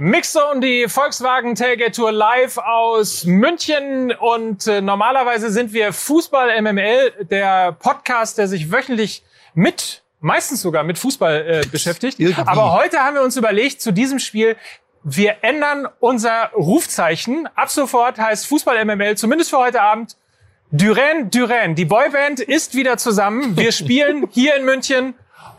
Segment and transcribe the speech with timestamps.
[0.00, 7.26] Mixzone, die Volkswagen Tailgate Tour live aus München und äh, normalerweise sind wir Fußball MML,
[7.28, 9.24] der Podcast, der sich wöchentlich
[9.54, 12.20] mit, meistens sogar mit Fußball äh, beschäftigt.
[12.20, 12.48] Irgendwie.
[12.48, 14.56] Aber heute haben wir uns überlegt, zu diesem Spiel,
[15.02, 17.48] wir ändern unser Rufzeichen.
[17.56, 20.16] Ab sofort heißt Fußball MML, zumindest für heute Abend,
[20.70, 21.74] Duran Duran.
[21.74, 23.56] Die Boyband ist wieder zusammen.
[23.56, 25.14] Wir spielen hier in München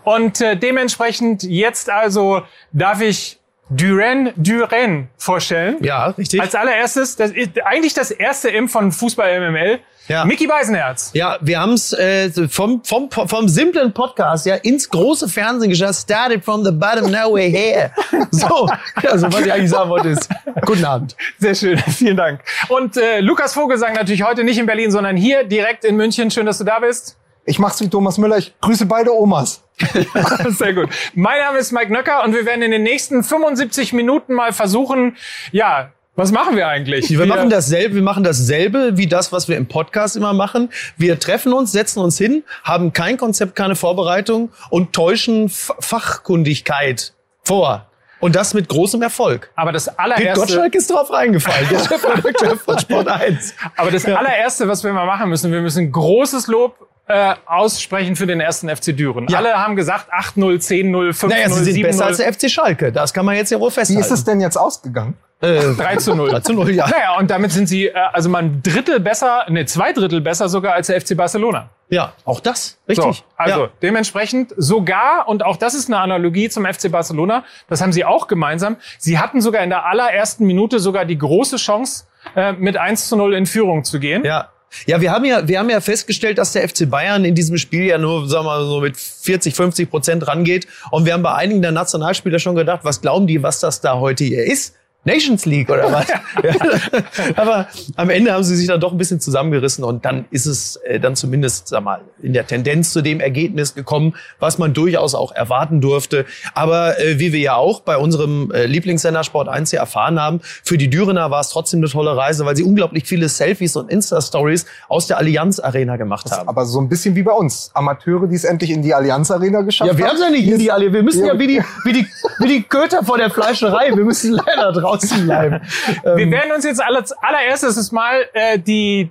[0.05, 3.38] und äh, dementsprechend jetzt also darf ich
[3.70, 5.78] Duran Duran vorstellen.
[5.82, 6.41] Ja, richtig.
[6.41, 9.80] Als allererstes, das ist eigentlich das erste M von Fußball MML.
[10.09, 10.26] Ja.
[10.26, 11.12] Mickey Beisenherz.
[11.14, 16.00] Ja, wir haben es äh, vom, vom, vom simplen Podcast ja ins große Fernsehen geschafft.
[16.00, 17.92] Started from the bottom, now we're here.
[18.32, 20.30] So, also was ich eigentlich sagen wollte ist,
[20.66, 21.16] guten Abend.
[21.38, 22.42] Sehr schön, vielen Dank.
[22.70, 26.31] Und äh, Lukas Vogelsang natürlich heute nicht in Berlin, sondern hier direkt in München.
[26.31, 27.19] Schön, dass du da bist.
[27.49, 28.38] Ich mach's wie Thomas Müller.
[28.38, 29.63] Ich grüße beide Omas.
[30.49, 30.89] Sehr gut.
[31.16, 35.17] Mein Name ist Mike Nöcker und wir werden in den nächsten 75 Minuten mal versuchen,
[35.52, 37.09] ja, was machen wir eigentlich?
[37.09, 40.70] Wir machen dasselbe, wir machen dasselbe wie das, was wir im Podcast immer machen.
[40.95, 47.14] Wir treffen uns, setzen uns hin, haben kein Konzept, keine Vorbereitung und täuschen F Fachkundigkeit
[47.44, 47.88] vor.
[48.20, 49.50] Und das mit großem Erfolg.
[49.55, 53.55] aber das Pete allererste, Gottschalk ist drauf reingefallen, der Chefredakteur von Sport 1.
[53.77, 58.27] aber das allererste, was wir mal machen müssen, wir müssen großes Lob äh, aussprechen für
[58.27, 59.27] den ersten FC Düren.
[59.29, 59.39] Ja.
[59.39, 62.91] Alle haben gesagt 8-0, 10-0, 5-0, Naja, sie sind besser als 7-0, der FC Schalke.
[62.91, 64.02] Das kann man jetzt ja wohl Wie festhalten.
[64.02, 65.15] ist es denn jetzt ausgegangen?
[65.41, 66.30] Äh, 3 zu 0.
[66.30, 66.87] 3 zu 0, ja.
[66.87, 70.49] Naja, und damit sind sie äh, also mal ein Drittel besser, ne, zwei Drittel besser
[70.49, 71.69] sogar als der FC Barcelona.
[71.89, 72.77] Ja, auch das.
[72.87, 73.17] Richtig.
[73.17, 73.69] So, also ja.
[73.81, 78.27] dementsprechend sogar, und auch das ist eine Analogie zum FC Barcelona, das haben sie auch
[78.27, 83.07] gemeinsam, sie hatten sogar in der allerersten Minute sogar die große Chance, äh, mit 1
[83.07, 84.23] zu 0 in Führung zu gehen.
[84.23, 84.49] Ja.
[84.86, 87.86] Ja, wir haben ja, wir haben ja festgestellt, dass der FC Bayern in diesem Spiel
[87.86, 90.67] ja nur, sagen wir mal, so mit 40, 50 Prozent rangeht.
[90.92, 94.00] Und wir haben bei einigen der Nationalspieler schon gedacht, was glauben die, was das da
[94.00, 94.76] heute hier ist?
[95.05, 96.08] Nations League oder was?
[97.36, 100.76] Aber am Ende haben sie sich dann doch ein bisschen zusammengerissen und dann ist es
[100.77, 105.15] äh, dann zumindest, sag mal, in der Tendenz zu dem Ergebnis gekommen, was man durchaus
[105.15, 106.26] auch erwarten durfte.
[106.54, 110.42] Aber äh, wie wir ja auch bei unserem äh, Lieblingssender Sport 1 hier erfahren haben,
[110.43, 113.89] für die Dürener war es trotzdem eine tolle Reise, weil sie unglaublich viele Selfies und
[113.89, 116.48] Insta-Stories aus der Allianz Arena gemacht haben.
[116.49, 117.71] Aber so ein bisschen wie bei uns.
[117.73, 120.16] Amateure, die es endlich in die Allianz Arena geschafft Ja, wir haben.
[120.17, 120.92] haben ja nicht in die alle.
[120.92, 121.39] Wir müssen ja, Ja.
[121.39, 122.08] wie die, wie die,
[122.39, 123.95] wie die Köter vor der Fleischerei.
[123.95, 125.61] Wir müssen leider draußen bleiben.
[126.04, 129.10] Wir Ähm, werden uns jetzt alle, allererstes mal äh, die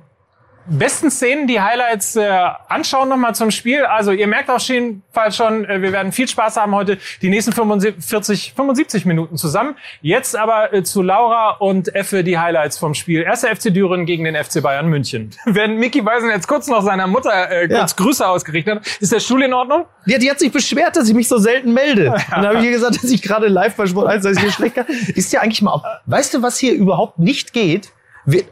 [0.68, 2.28] besten Szenen, die Highlights äh,
[2.68, 3.84] anschauen nochmal zum Spiel.
[3.84, 7.30] Also ihr merkt auf jeden Fall schon, äh, wir werden viel Spaß haben heute die
[7.30, 9.76] nächsten 45, 75 Minuten zusammen.
[10.02, 13.22] Jetzt aber äh, zu Laura und Effe die Highlights vom Spiel.
[13.22, 15.30] Erster FC Düren gegen den FC Bayern München.
[15.44, 18.04] Wenn Mickey Beisen jetzt kurz noch seiner Mutter äh, kurz Ja.
[18.04, 19.86] Grüße ausgerichtet hat, ist der Stuhl in Ordnung?
[20.06, 22.10] Ja, die hat sich beschwert, dass ich mich so selten melde.
[22.12, 24.42] Und dann habe ich ihr gesagt, dass ich gerade live bei Sport 1, dass ich
[24.42, 24.86] hier schlecht kann.
[25.14, 25.82] Ist ja eigentlich mal.
[26.06, 27.90] Weißt du, was hier überhaupt nicht geht?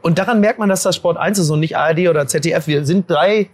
[0.02, 2.66] Und daran merkt man, dass das Sport 1 ist und nicht ARD oder ZDF.
[2.66, 3.48] Wir sind drei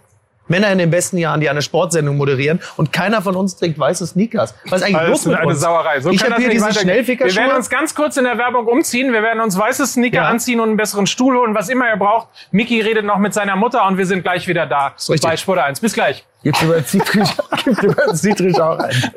[0.53, 4.05] Männer in den besten Jahren, die eine Sportsendung moderieren und keiner von uns trägt weiße
[4.05, 4.53] Sneakers.
[4.69, 5.59] Was ist eigentlich Das los ist mit eine uns?
[5.59, 5.99] Sauerei.
[5.99, 7.07] So ich habe hier diese weitergehen.
[7.07, 9.11] Wir werden uns ganz kurz in der Werbung umziehen.
[9.11, 10.27] Wir werden uns weiße Sneaker Ja.
[10.27, 12.27] anziehen und einen besseren Stuhl holen, was immer ihr braucht.
[12.51, 15.79] Mickey redet noch mit seiner Mutter und wir sind gleich wieder da bei Sport 1.
[15.79, 16.23] Bis gleich.
[16.43, 17.29] Gibt's über Dietrich,
[17.65, 19.11] gibt's über Dietrich auch ein.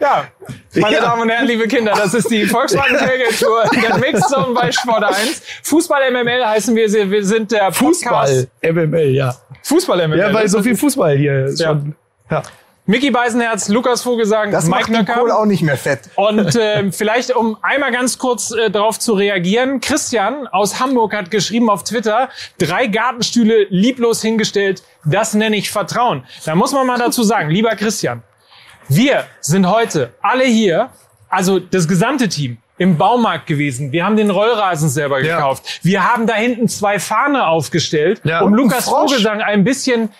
[0.00, 0.24] Ja,
[0.74, 1.00] meine Ja.
[1.02, 5.04] Damen und Herren, liebe Kinder, das ist die Volkswagen Tailgate Tour, der Mixzone bei Sport
[5.04, 5.42] 1.
[5.62, 8.74] Fußball MML heißen wir, wir sind der Fußball, Podcast.
[8.92, 9.34] MML, ja.
[9.66, 10.18] Fußball MML.
[10.18, 11.60] Ja, weil so viel Fußball hier ist.
[11.60, 11.68] Ja.
[11.68, 11.94] Schon,
[12.30, 12.42] ja.
[12.88, 15.38] Mickey Beisenherz, Lukas Vogelsang, Das Mike macht den Kohl Nöcker.
[15.40, 16.02] auch nicht mehr fett.
[16.14, 21.32] Und äh, vielleicht, um einmal ganz kurz äh, darauf zu reagieren, Christian aus Hamburg hat
[21.32, 22.28] geschrieben auf Twitter,
[22.58, 26.22] drei Gartenstühle lieblos hingestellt, das nenne ich Vertrauen.
[26.44, 28.22] Da muss man mal dazu sagen, lieber Christian,
[28.88, 30.90] wir sind heute alle hier,
[31.28, 33.90] also das gesamte Team, im Baumarkt gewesen.
[33.92, 35.36] Wir haben den Rollrasen selber Ja.
[35.36, 35.80] gekauft.
[35.82, 38.40] Wir haben da hinten zwei Fahne aufgestellt, Ja.
[38.42, 38.88] um Lukas.
[38.88, 40.10] Vogelsang ein bisschen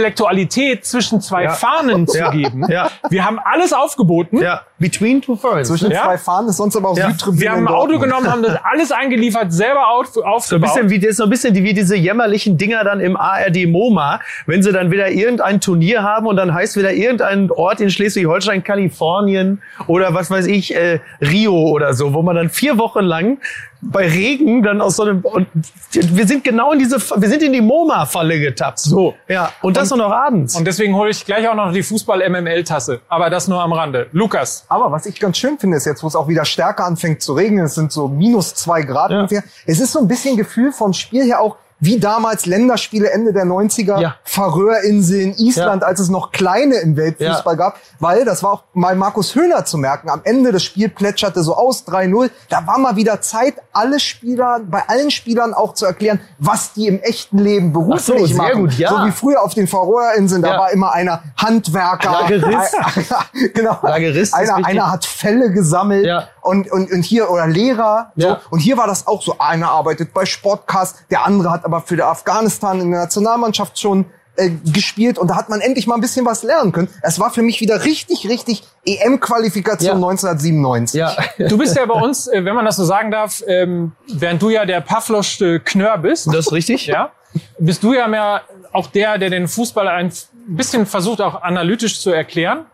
[0.00, 1.50] Intellektualität zwischen zwei Ja.
[1.52, 2.30] Fahnen zu Ja.
[2.30, 2.64] geben.
[2.68, 2.90] Ja.
[3.10, 4.38] Wir haben alles aufgeboten.
[4.40, 5.68] ja, between two ferns.
[5.68, 6.04] Zwischen Ja?
[6.04, 7.10] zwei Fahnen ist sonst aber auch Ja.
[7.10, 10.26] Südtribüne Wir haben in ein Auto genommen, haben das alles eingeliefert, selber auf, So ein
[10.28, 10.74] aufgebaut.
[10.74, 14.20] bisschen wie, das ist so ein bisschen wie diese jämmerlichen Dinger dann im ARD MoMA,
[14.46, 18.62] wenn sie dann wieder irgendein Turnier haben und dann heißt wieder irgendein Ort in Schleswig-Holstein,
[18.64, 23.38] Kalifornien oder was weiß ich, äh, Rio oder so, wo man dann vier Wochen lang
[23.82, 25.46] bei Regen dann aus so einem und
[25.92, 28.78] wir sind genau in diese wir sind in die MoMA-Falle getappt.
[28.80, 29.14] So.
[29.28, 30.56] Ja, und das Und- auch noch abends.
[30.56, 33.00] Und deswegen hole ich gleich auch noch die Fußball-MML-Tasse.
[33.08, 34.08] Aber das nur am Rande.
[34.12, 34.64] Lukas.
[34.68, 37.34] Aber was ich ganz schön finde, ist jetzt, wo es auch wieder stärker anfängt zu
[37.34, 39.18] regnen, es sind so minus zwei Grad Ja.
[39.18, 39.44] ungefähr.
[39.66, 43.44] Es ist so ein bisschen Gefühl vom Spiel her auch wie damals Länderspiele Ende der
[43.44, 44.14] 90er, Ja.
[44.24, 47.58] Färöerinseln, Island, als es noch kleine im Weltfußball Ja.
[47.58, 50.08] gab, weil das war auch mal Markus Höhner zu merken.
[50.08, 52.30] Am Ende des Spiels plätscherte so aus 3-0.
[52.48, 56.86] Da war mal wieder Zeit, alle Spieler, bei allen Spielern auch zu erklären, was die
[56.86, 58.60] im echten Leben beruflich so, sehr machen.
[58.62, 58.88] gut, ja.
[58.88, 60.58] So wie früher auf den Färöerinseln, da Ja.
[60.58, 62.10] war immer einer Handwerker.
[62.12, 62.74] Lagerist.
[62.74, 63.78] Ein- genau.
[63.82, 66.28] Lagerist ist einer, einer hat Fälle gesammelt Ja.
[66.42, 68.12] und, und, und hier oder Lehrer.
[68.16, 68.26] So.
[68.28, 68.40] Ja.
[68.50, 69.36] Und hier war das auch so.
[69.38, 74.06] Einer arbeitet bei Sportcast, der andere hat aber für die Afghanistan in der Nationalmannschaft schon
[74.36, 76.88] äh, gespielt und da hat man endlich mal ein bisschen was lernen können.
[77.02, 80.08] Es war für mich wieder richtig, richtig EM-Qualifikation Ja.
[80.08, 80.98] 1997.
[80.98, 81.16] Ja.
[81.48, 84.50] Du bist ja bei uns, äh, wenn man das so sagen darf, ähm, während du
[84.50, 86.86] ja der Pavlosch Knör bist, Das ist richtig?
[86.86, 87.12] ja,
[87.58, 88.42] bist du ja mehr
[88.72, 90.12] auch der, der den Fußball ein
[90.48, 92.66] bisschen versucht, auch analytisch zu erklären.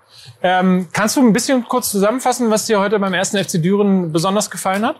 [0.42, 4.50] Ähm, kannst du ein bisschen kurz zusammenfassen, was dir heute beim ersten FC Düren besonders
[4.50, 4.96] gefallen hat?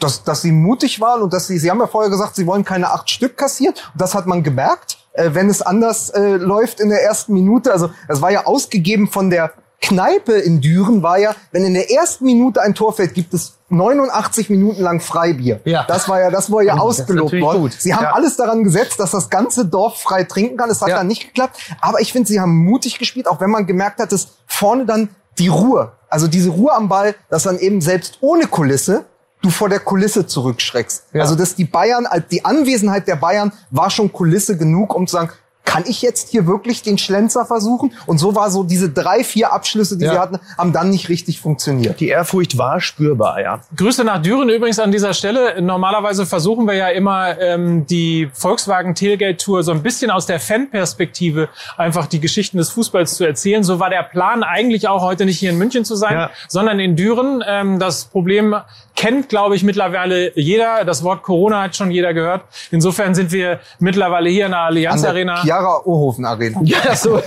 [0.00, 2.64] dass, dass sie mutig waren und dass sie, sie haben ja vorher gesagt, sie wollen
[2.64, 3.74] keine acht Stück kassieren.
[3.94, 7.72] Das hat man gemerkt, äh, wenn es anders äh, läuft in der ersten Minute.
[7.72, 9.52] Also es war ja ausgegeben von der
[9.84, 13.54] Kneipe in Düren, war ja, wenn in der ersten Minute ein Tor fällt, gibt es
[13.68, 15.60] 89 Minuten lang Freibier.
[15.64, 15.84] Ja.
[15.86, 17.60] Das war ja, das war ja ausgelobt worden.
[17.62, 17.72] gut.
[17.72, 18.12] Sie haben Ja.
[18.12, 20.70] alles daran gesetzt, dass das ganze Dorf frei trinken kann.
[20.70, 20.96] Es hat Ja.
[20.96, 21.58] dann nicht geklappt.
[21.80, 25.10] Aber ich finde, sie haben mutig gespielt, auch wenn man gemerkt hat, dass vorne dann
[25.38, 29.04] die Ruhe, also diese Ruhe am Ball, dass dann eben selbst ohne Kulisse
[29.42, 31.04] du vor der Kulisse zurückschreckst.
[31.12, 31.20] Ja.
[31.22, 35.30] Also dass die Bayern, die Anwesenheit der Bayern war schon Kulisse genug, um zu sagen,
[35.64, 37.92] kann ich jetzt hier wirklich den Schlenzer versuchen?
[38.06, 40.12] Und so war so diese drei, vier Abschlüsse, die Ja.
[40.12, 41.98] sie hatten, haben dann nicht richtig funktioniert.
[42.00, 43.60] Die Ehrfurcht war spürbar, ja.
[43.76, 45.60] Grüße nach Düren übrigens an dieser Stelle.
[45.62, 50.38] Normalerweise versuchen wir ja immer ähm, die Volkswagen Tailgate Tour so ein bisschen aus der
[50.38, 53.62] Fanperspektive einfach die Geschichten des Fußballs zu erzählen.
[53.64, 56.30] So war der Plan eigentlich auch heute nicht hier in München zu sein, Ja.
[56.48, 57.42] sondern in Düren.
[57.46, 58.54] Ähm, das Problem
[58.96, 60.84] kennt, glaube ich, mittlerweile jeder.
[60.84, 62.42] Das Wort Corona hat schon jeder gehört.
[62.70, 66.60] Insofern sind wir mittlerweile hier in der Allianz An der Arena Chiara Ohofen Arena.
[66.62, 67.16] Ja, so.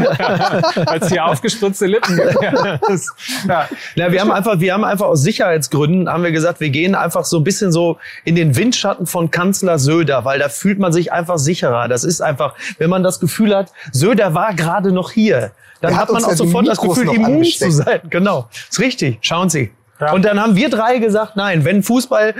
[0.86, 2.20] als hier aufgespritzte Lippen.
[2.42, 3.14] Ja, das,
[3.48, 3.68] ja.
[3.96, 7.38] Wir haben einfach, wir haben einfach aus Sicherheitsgründen haben wir gesagt, wir gehen einfach so
[7.38, 11.38] ein bisschen so in den Windschatten von Kanzler Söder, weil da fühlt man sich einfach
[11.38, 11.88] sicherer.
[11.88, 16.08] Das ist einfach, wenn man das Gefühl hat, Söder war gerade noch hier, dann hat
[16.08, 17.72] hat man auch sofort das Gefühl, immun angesteckt.
[17.72, 18.00] zu sein.
[18.10, 19.20] Genau, ist richtig.
[19.22, 19.72] Schauen Sie.
[20.00, 20.14] Ja.
[20.14, 22.36] Und dann haben wir drei gesagt, nein, wenn Fußball,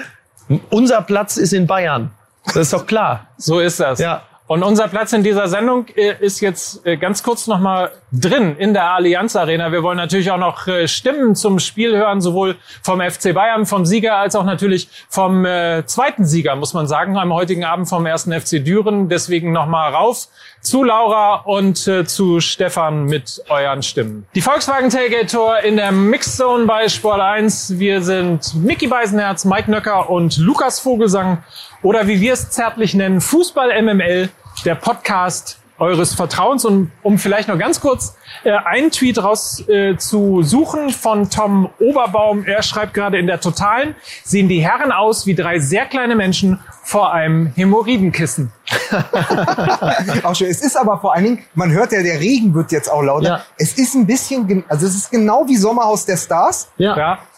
[0.70, 2.12] unser Platz ist in Bayern.
[2.46, 3.28] Das ist doch klar.
[3.38, 4.00] So ist das.
[4.00, 4.22] Ja.
[4.48, 8.74] Und unser Platz in dieser Sendung äh, ist jetzt äh, ganz kurz nochmal drin in
[8.74, 9.74] der Allianz Arena.
[9.74, 13.86] Wir wollen natürlich auch noch äh, Stimmen zum Spiel hören, sowohl vom FC Bayern, vom
[13.86, 15.46] Sieger, als auch natürlich vom
[15.86, 19.10] zweiten Sieger, muss man sagen, am heutigen Abend vom ersten FC Düren.
[19.10, 20.28] Deswegen nochmal rauf
[20.62, 24.26] zu Laura und zu Stefan mit euren Stimmen.
[24.36, 27.80] Die Volkswagen Tailgate Tour in der Mixzone bei Sport 1.
[27.80, 31.44] Wir sind Mickey Beisenherz, Mike Nöcker und Lukas Vogelsang
[31.84, 34.30] oder wie wir es zärtlich nennen, Fußball MML,
[34.66, 36.66] der Podcast eures Vertrauens.
[36.66, 41.70] Und um vielleicht noch ganz kurz äh, einen Tweet raus äh, zu suchen von Tom
[41.80, 42.46] Oberbaum.
[42.46, 46.60] Er schreibt gerade in der Totalen, sehen die Herren aus wie drei sehr kleine Menschen
[46.84, 48.52] vor einem Hämorrhoidenkissen.
[50.24, 50.50] Auch schön.
[50.50, 53.28] Es ist aber vor allen Dingen, man hört ja, der Regen wird jetzt auch lauter.
[53.28, 53.42] Ja.
[53.58, 56.70] Es ist ein bisschen, also es ist genau wie Sommerhaus der Stars.
[56.78, 56.96] Ja,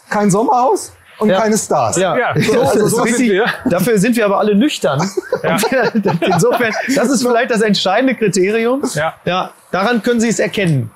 [0.08, 1.40] Kein Sommerhaus und Ja.
[1.40, 1.96] keine Stars.
[1.96, 3.30] Ja, so- Das also ist so sind richtig.
[3.30, 3.46] wir.
[3.66, 5.00] Dafür sind wir aber alle nüchtern.
[5.42, 8.82] Wir- Insofern, das ist vielleicht das entscheidende Kriterium.
[8.94, 9.14] Ja.
[9.24, 10.90] ja, daran können Sie es erkennen.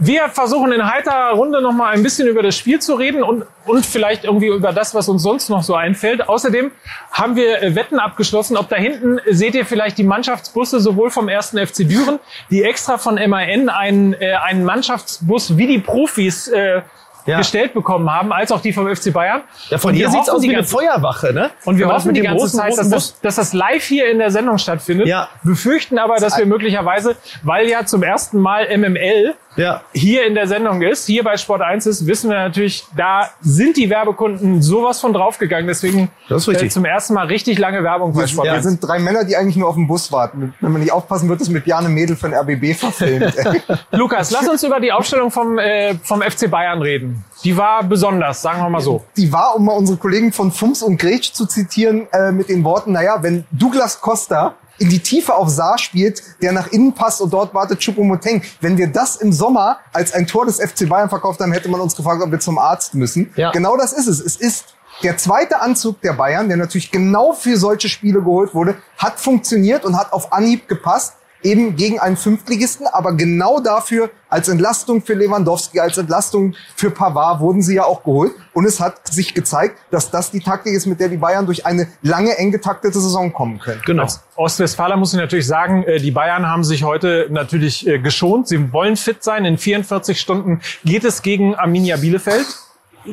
[0.00, 3.44] Wir versuchen in heiterer Runde noch mal ein bisschen über das Spiel zu reden und,
[3.66, 6.28] und vielleicht irgendwie über das, was uns sonst noch so einfällt.
[6.28, 6.70] Außerdem
[7.10, 8.56] haben wir äh, Wetten abgeschlossen.
[8.56, 12.96] Ob da hinten seht ihr vielleicht die Mannschaftsbusse sowohl vom ersten FC Düren, die extra
[12.98, 16.82] von MAN einen, äh, einen Mannschaftsbus wie die Profis äh,
[17.28, 17.38] Ja.
[17.38, 19.42] gestellt bekommen haben, als auch die vom FC Bayern.
[19.68, 21.50] Ja, von hier sieht's hoffen aus wie eine Feuerwache, ne?
[21.64, 23.84] Und wir Wenn hoffen mit die dem ganze großen, Zeit, dass das, dass das live
[23.84, 25.06] hier in der Sendung stattfindet.
[25.06, 25.28] Ja.
[25.44, 29.82] Befürchten aber, dass wir möglicherweise, weil ja zum ersten Mal MML Ja.
[29.92, 33.76] hier in der Sendung ist, hier bei Sport 1 ist, wissen wir natürlich, da sind
[33.76, 35.66] die Werbekunden sowas von draufgegangen.
[35.66, 36.68] Deswegen Das ist richtig.
[36.68, 38.64] äh, zum ersten Mal richtig lange Werbung bei Sport Wir 1.
[38.64, 40.54] sind drei Männer, die eigentlich nur auf den Bus warten.
[40.60, 43.34] Wenn man nicht aufpassen wird, ist mit Bjarne Mädel von RBB verfilmt.
[43.90, 47.24] Lukas, lass uns über die Aufstellung vom, äh, vom FC Bayern reden.
[47.44, 49.04] Die war besonders, sagen wir mal so.
[49.16, 52.64] die war, um mal unsere Kollegen von Fums und Gretsch zu zitieren, äh, mit den
[52.64, 57.20] Worten, naja, wenn Douglas Costa in die Tiefe auf Saar spielt, der nach innen passt
[57.20, 58.42] und dort wartet Choupo-Moting.
[58.60, 61.80] Wenn wir das im Sommer als ein Tor des FC Bayern verkauft haben, hätte man
[61.80, 63.32] uns gefragt, ob wir zum Arzt müssen.
[63.36, 63.50] Ja.
[63.50, 64.20] Genau das ist es.
[64.20, 68.76] Es ist der zweite Anzug der Bayern, der natürlich genau für solche Spiele geholt wurde,
[68.96, 71.14] hat funktioniert und hat auf Anhieb gepasst.
[71.42, 77.40] Eben gegen einen Fünftligisten, aber genau dafür als Entlastung für Lewandowski, als Entlastung für Pavard
[77.40, 78.32] wurden sie ja auch geholt.
[78.52, 81.64] Und es hat sich gezeigt, dass das die Taktik ist, mit der die Bayern durch
[81.64, 83.80] eine lange, eng getaktete Saison kommen können.
[83.86, 84.02] Genau.
[84.02, 88.48] Als Ostwestfaler muss ich natürlich sagen, äh, die Bayern haben sich heute natürlich äh, geschont.
[88.48, 89.44] Sie wollen fit sein.
[89.44, 92.46] In 44 Stunden geht es gegen Arminia Bielefeld.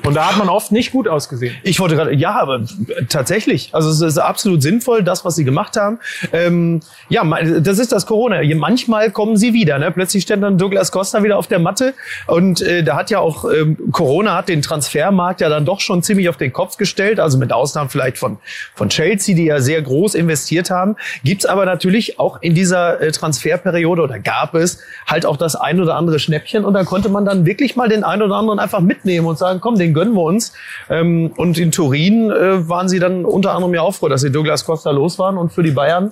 [0.04, 1.56] Und da hat man oft nicht gut ausgesehen.
[1.64, 2.62] Ich wollte gerade, ja, aber
[3.10, 3.70] tatsächlich.
[3.74, 6.00] Also es ist absolut sinnvoll, das, was sie gemacht haben.
[6.34, 7.24] Ähm, ja,
[7.60, 8.42] das ist das Corona.
[8.56, 9.78] Manchmal kommen sie wieder.
[9.80, 9.92] Ne?
[9.92, 11.94] Plötzlich steht dann Douglas Costa wieder auf der Matte.
[12.28, 16.04] Und äh, da hat ja auch ähm, Corona hat den Transfermarkt ja dann doch schon
[16.04, 17.20] ziemlich auf den Kopf gestellt.
[17.20, 18.38] Also mit Ausnahme vielleicht von,
[18.74, 20.96] von Chelsea, die ja sehr groß investiert haben.
[21.24, 25.80] Gibt's aber natürlich auch in dieser äh, Transferperiode oder gab es halt auch das ein
[25.80, 26.66] oder andere Schnäppchen.
[26.66, 29.60] Und da konnte man dann wirklich mal den einen oder anderen einfach mitnehmen und sagen,
[29.62, 30.54] komm, den gönnen wir uns.
[30.89, 34.32] Ähm, und in Turin äh, waren sie dann unter anderem ja auch froh, dass sie
[34.32, 35.38] Douglas Costa los waren.
[35.38, 36.12] Und für die Bayern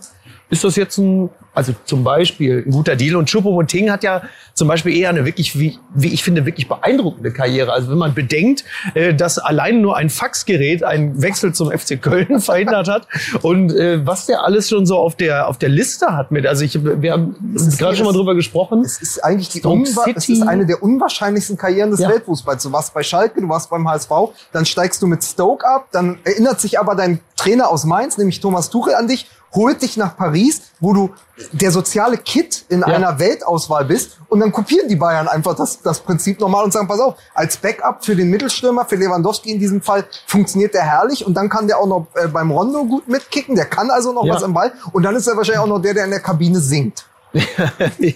[0.54, 3.16] ist das jetzt ein also zum Beispiel ein guter Deal.
[3.16, 7.32] Und Choupo-Moting hat ja zum Beispiel eher eine wirklich, wie, wie ich finde, wirklich beeindruckende
[7.32, 7.72] Karriere.
[7.72, 8.64] Also wenn man bedenkt,
[8.96, 13.08] äh, dass allein nur ein Faxgerät einen Wechsel zum FC Köln verhindert hat
[13.42, 16.48] und äh, was der alles schon so auf der auf der Liste hat mit.
[16.48, 17.36] Also ich, wir haben
[17.78, 18.82] gerade schon mal drüber gesprochen.
[18.82, 22.10] Es ist eigentlich die Unwa es ist eine der unwahrscheinlichsten Karrieren des ja.
[22.10, 22.64] Weltfußballs.
[22.64, 24.10] Du warst bei Schalke, du warst beim HSV,
[24.52, 28.40] dann steigst du mit Stoke ab, dann erinnert sich aber dein Trainer aus Mainz, nämlich
[28.40, 31.12] Thomas Tuchel, an dich holt dich nach Paris, wo du
[31.52, 32.88] der soziale Kit in ja.
[32.88, 36.88] einer Weltauswahl bist und dann kopieren die Bayern einfach das, das Prinzip nochmal und sagen,
[36.88, 41.26] pass auf, als Backup für den Mittelstürmer, für Lewandowski in diesem Fall, funktioniert der herrlich
[41.26, 44.26] und dann kann der auch noch äh, beim Rondo gut mitkicken, der kann also noch
[44.26, 44.36] ja.
[44.36, 46.60] was im Ball und dann ist er wahrscheinlich auch noch der, der in der Kabine
[46.60, 47.06] singt.
[47.34, 47.44] Ja.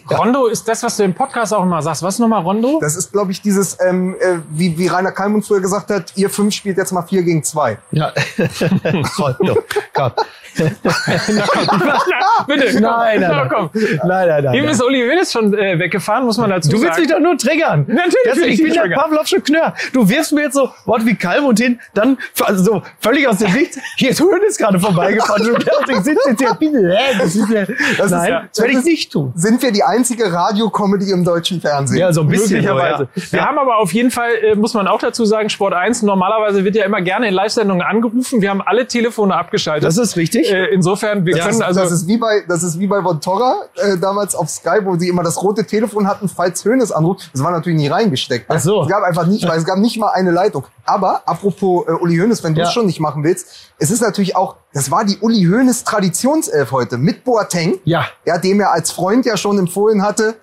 [0.17, 2.03] Rondo ist das, was du im Podcast auch immer sagst.
[2.03, 2.79] Was ist nochmal Rondo?
[2.79, 6.29] Das ist, glaube ich, dieses, ähm, äh, wie, wie Rainer Kalmund früher gesagt hat, ihr
[6.29, 7.77] fünf spielt jetzt mal vier gegen zwei.
[7.91, 8.13] Ja.
[9.19, 9.63] Rondo.
[9.93, 10.11] Komm.
[10.57, 11.81] na, komm.
[11.85, 11.99] Na,
[12.47, 12.79] bitte.
[12.79, 13.69] Nein, nein, na, komm.
[13.73, 14.53] nein, nein, nein.
[14.53, 16.81] Eben ist Uli Hoeneß schon äh, weggefahren, muss man dazu sagen.
[16.81, 17.85] Du willst mich doch nur triggern.
[17.87, 18.15] Natürlich.
[18.25, 19.73] Das, ich, ich bin der Pavlovsche Knör.
[19.93, 23.51] Du wirfst mir jetzt so Wort wie Kalmund hin, dann also so völlig aus dem
[23.53, 23.79] Nichts.
[23.97, 25.57] Hier ist Hoeneß gerade vorbeigefahren.
[25.89, 27.17] ich sitze jetzt hier, bitte, hä?
[27.17, 27.65] Das ist ja,
[27.97, 29.33] das nein, ist, ja, das werde ich nicht tun.
[29.35, 31.97] Sind wir die einzige Radiocomedy im deutschen Fernsehen?
[31.97, 32.63] Ja, so ein bisschen.
[32.63, 33.07] Ja.
[33.31, 36.63] Wir haben aber auf jeden Fall, äh, muss man auch dazu sagen, Sport 1, normalerweise
[36.63, 38.41] wird ja immer gerne in Live-Sendungen angerufen.
[38.41, 39.87] Wir haben alle Telefone abgeschaltet.
[39.87, 40.51] Das ist richtig.
[40.51, 41.81] Äh, insofern, wir ja, können also.
[41.81, 44.97] Das ist wie bei, das ist wie bei Von Torra, äh, damals auf Sky, wo
[44.97, 47.29] sie immer das rote Telefon hatten, falls Hönes anruft.
[47.33, 48.45] Das war natürlich nie reingesteckt.
[48.49, 48.81] Ach so.
[48.81, 50.65] Es gab einfach nicht, weil es gab nicht mal eine Leitung.
[50.85, 54.35] Aber apropos äh, Uli Hoeneß, wenn du es schon nicht machen willst, es ist natürlich
[54.35, 58.05] auch, das war die Uli Hoeneß Traditionself heute mit Boateng, ja.
[58.25, 60.35] ja, dem er als Freund ja schon empfohlen hatte,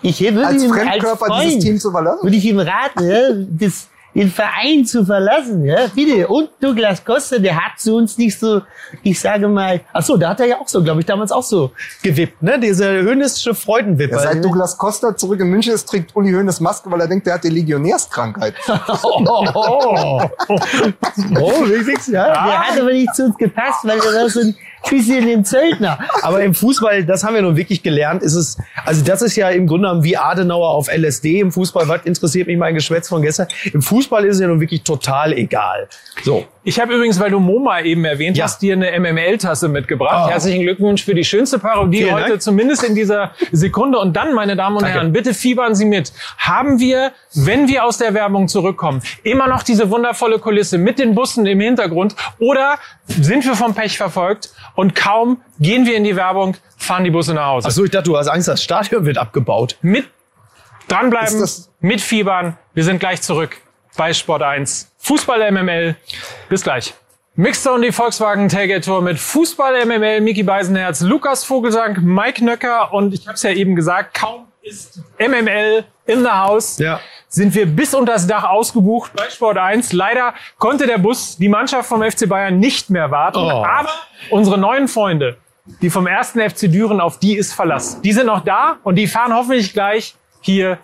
[0.00, 2.22] ich würde als Fremdkörper als Freund, dieses Team zu verlassen.
[2.22, 6.26] Würde ich ihm raten, ja, das den Verein zu verlassen, ja, bitte.
[6.26, 8.62] Und Douglas Costa, der hat zu uns nicht so,
[9.02, 11.42] ich sage mal, ach so, da hat er ja auch so, glaube ich, damals auch
[11.42, 14.14] so gewippt, ne, diese höhnische Freudenwippe.
[14.14, 17.26] Ja, seit Douglas Costa zurück in München ist, trägt Uli Hönes Maske, weil er denkt,
[17.26, 18.54] der hat die Legionärskrankheit.
[19.02, 20.22] oh, oh, oh.
[20.48, 22.32] oh, wichtig, ja.
[22.32, 24.56] Der hat aber nicht zu uns gepasst, weil er war so ein
[24.88, 25.98] bisschen den Zöldner.
[26.22, 29.48] Aber im Fußball, das haben wir nun wirklich gelernt, ist es, also das ist ja
[29.50, 31.88] im Grunde genommen wie Adenauer auf LSD im Fußball.
[31.88, 33.48] Was interessiert mich mein Geschwätz von gestern?
[33.72, 35.88] Im Fußball ist es ja nun wirklich total egal.
[36.22, 36.44] So.
[36.64, 38.44] Ich habe übrigens, weil du MoMA eben erwähnt ja.
[38.44, 40.24] hast, dir eine MML-Tasse mitgebracht.
[40.26, 40.30] Oh.
[40.30, 42.42] Herzlichen Glückwunsch für die schönste Parodie Vielen heute, Dank.
[42.42, 43.98] zumindest in dieser Sekunde.
[43.98, 44.98] Und dann, meine Damen und Danke.
[44.98, 46.12] Herren, bitte fiebern Sie mit.
[46.38, 51.14] Haben wir, wenn wir aus der Werbung zurückkommen, immer noch diese wundervolle Kulisse mit den
[51.14, 52.16] Bussen im Hintergrund?
[52.40, 57.10] Oder sind wir vom Pech verfolgt und kaum gehen wir in die Werbung, fahren die
[57.10, 57.68] Busse nach Hause?
[57.68, 59.76] Ach so, ich dachte, du hast Angst, das Stadion wird abgebaut.
[59.82, 60.08] Mit
[60.88, 61.48] dranbleiben,
[61.80, 62.58] mit Fiebern.
[62.74, 63.56] Wir sind gleich zurück
[63.96, 64.92] bei Sport 1.
[64.98, 65.96] Fußball MML.
[66.48, 66.94] Bis gleich.
[67.38, 72.94] Mixer und die Volkswagen Tailgate Tour mit Fußball MML, Miki Beisenherz, Lukas Vogelsang, Mike Nöcker
[72.94, 77.00] und ich habe es ja eben gesagt, kaum ist MML in the house, ja.
[77.28, 79.92] sind wir bis unter das Dach ausgebucht bei Sport 1.
[79.92, 83.64] Leider konnte der Bus die Mannschaft vom FC Bayern nicht mehr warten, oh.
[83.64, 83.90] aber
[84.30, 85.36] unsere neuen Freunde,
[85.82, 89.06] die vom ersten FC Düren auf die ist Verlass, die sind noch da und die
[89.06, 90.78] fahren hoffentlich gleich hier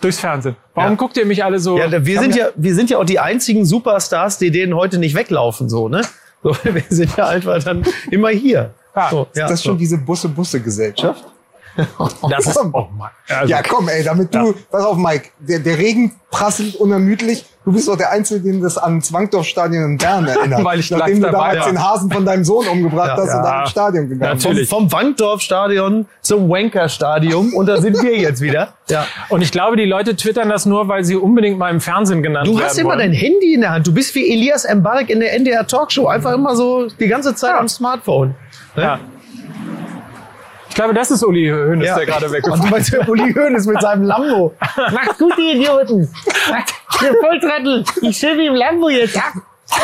[0.00, 0.56] durchs Fernsehen.
[0.74, 0.96] Warum ja.
[0.96, 1.78] guckt ihr mich alle so?
[1.78, 5.14] Ja, wir sind ja, wir sind ja auch die einzigen Superstars, die denen heute nicht
[5.14, 6.02] weglaufen, so, ne?
[6.42, 8.72] So, wir sind ja einfach dann immer hier.
[8.94, 9.70] Ah, so, ja, ist das so.
[9.70, 11.24] schon diese Busse-Busse-Gesellschaft?
[12.30, 13.10] Das ist, oh Mann.
[13.28, 14.54] Also, ja, komm, ey, damit du, ja.
[14.70, 17.44] pass auf, Mike, der, der Regen prasselt unermüdlich.
[17.64, 20.62] Du bist doch der Einzige, den das an Zwangdorf-Stadion in Bern erinnert.
[20.62, 21.66] Weil ich Nachdem du damals ja.
[21.66, 23.16] den Hasen von deinem Sohn umgebracht ja.
[23.16, 24.70] hast und dann ins Stadion gegangen bist.
[24.70, 28.74] Vom, vom Wankdorf-Stadion zum Wanker-Stadion und da sind wir jetzt wieder.
[28.88, 29.04] Ja.
[29.30, 32.46] Und ich glaube, die Leute twittern das nur, weil sie unbedingt mal im Fernsehen genannt
[32.46, 33.00] werden Du hast immer wollen.
[33.00, 33.84] dein Handy in der Hand.
[33.84, 36.06] Du bist wie Elias Mbarek in der NDR Talkshow.
[36.06, 38.36] Einfach immer so die ganze Zeit am Smartphone.
[38.76, 38.82] Ne?
[38.84, 39.00] Ja.
[40.76, 41.96] Glaube, das ist Uli Hoeneß, Ja.
[41.96, 44.54] der gerade Und weggefahren du meinst Uli Hoeneß mit seinem Lambo.
[44.92, 46.08] Macht's gut, die Idioten.
[46.50, 47.84] Macht- Ihr Volltrottel.
[48.02, 49.32] Ich schiebe im Lambo jetzt ab.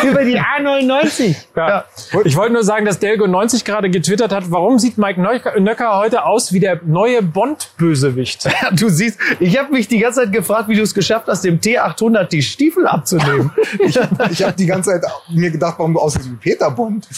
[0.04, 1.34] Über die A99.
[1.56, 1.84] Ja.
[2.25, 6.25] Ich wollte nur sagen, dass Delgo 90 gerade getwittert hat, warum sieht Mike Nöcker heute
[6.25, 8.44] aus wie der neue Bond-Bösewicht?
[8.62, 11.42] Ja, du siehst, ich habe mich die ganze Zeit gefragt, wie du es geschafft hast,
[11.44, 13.50] dem T800 die Stiefel abzunehmen.
[13.80, 17.08] Ich habe die ganze Zeit mir gedacht, warum du aussiehst wie Peter Bond.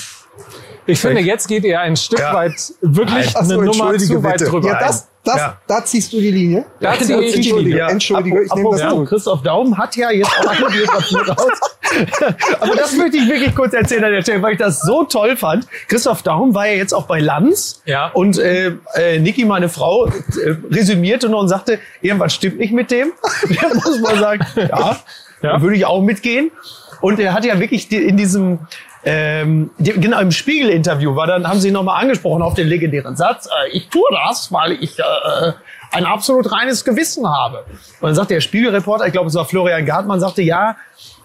[0.87, 2.35] Ich finde, jetzt geht er ein Stück Ja.
[2.35, 4.51] weit wirklich so, eine Nummer entschuldige zu weit bitte.
[4.51, 4.69] drüber.
[4.69, 5.57] Ja, das, das, Ja.
[5.67, 6.67] da ziehst du die Linie.
[6.81, 7.79] Da ziehe ich die Entschuldige, Linie.
[7.79, 7.89] Ja.
[7.89, 9.09] Entschuldige, ich nehme das zurück.
[9.09, 11.61] Christoph Daum hat ja jetzt auch eine Biografie raus.
[12.61, 15.37] Aber das möchte ich wirklich kurz erzählen an der Stelle, weil ich das so toll
[15.37, 15.67] fand.
[15.89, 17.81] Christoph Daum war ja jetzt auch bei Lanz.
[17.87, 18.09] Ja.
[18.13, 20.11] Und äh, äh, Niki, meine Frau, äh,
[20.71, 23.13] resümierte noch und sagte, irgendwas stimmt nicht mit dem.
[23.61, 24.97] Da muss man sagen, ja,
[25.43, 25.63] Ja.
[25.63, 26.51] würde ich auch mitgehen.
[27.01, 28.61] Und er hat ja wirklich in diesem
[29.05, 33.47] ähm, genau im Spiegel-Interview war dann haben sie nochmal angesprochen auf den legendären Satz.
[33.47, 35.53] Äh, ich tue das, weil ich äh,
[35.93, 37.65] ein absolut reines Gewissen habe.
[38.01, 40.77] Und dann sagt der Spiegelreporter, ich glaube es war Florian Gartmann, sagte ja,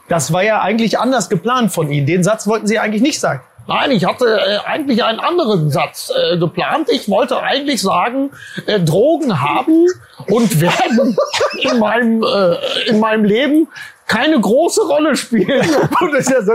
[0.09, 2.05] das war ja eigentlich anders geplant von Ihnen.
[2.05, 3.41] Den Satz wollten Sie eigentlich nicht sagen.
[3.69, 6.89] Nein, ich hatte äh, eigentlich einen anderen Satz äh, geplant.
[6.91, 8.31] Ich wollte eigentlich sagen,
[8.65, 9.85] äh, Drogen haben
[10.27, 11.15] und werden
[11.59, 13.67] in meinem, äh, in meinem Leben
[14.07, 15.63] keine große Rolle spielen.
[16.01, 16.53] Und das ist ja so,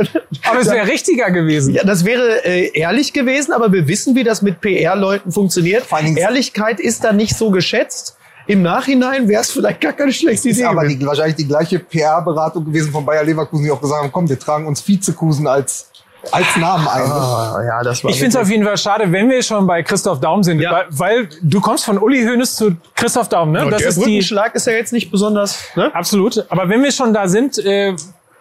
[0.51, 1.73] Aber es wäre richtiger gewesen.
[1.75, 5.85] ja, das wäre äh, ehrlich gewesen, aber wir wissen, wie das mit PR-Leuten funktioniert.
[6.17, 8.17] Ehrlichkeit ist da nicht so geschätzt.
[8.47, 10.67] Im Nachhinein wäre es vielleicht gar keine schlechte ist Idee.
[10.67, 10.99] aber gewesen.
[10.99, 14.39] die, wahrscheinlich die gleiche PR-Beratung gewesen von Bayer Leverkusen, die auch gesagt haben, komm, wir
[14.39, 15.91] tragen uns Vizekusen als,
[16.33, 17.03] als Namen ein.
[17.11, 19.83] ah, ja, das war Ich finde es auf jeden Fall schade, wenn wir schon bei
[19.83, 20.73] Christoph Daum sind, Ja.
[20.73, 23.65] weil, weil du kommst von Uli Hoeneß zu Christoph Daum, ne?
[23.65, 25.59] Und das der ist die Brückenschlag ist ja jetzt nicht besonders.
[25.77, 25.95] Ne?
[25.95, 26.45] absolut.
[26.51, 27.95] Aber wenn wir schon da sind, äh,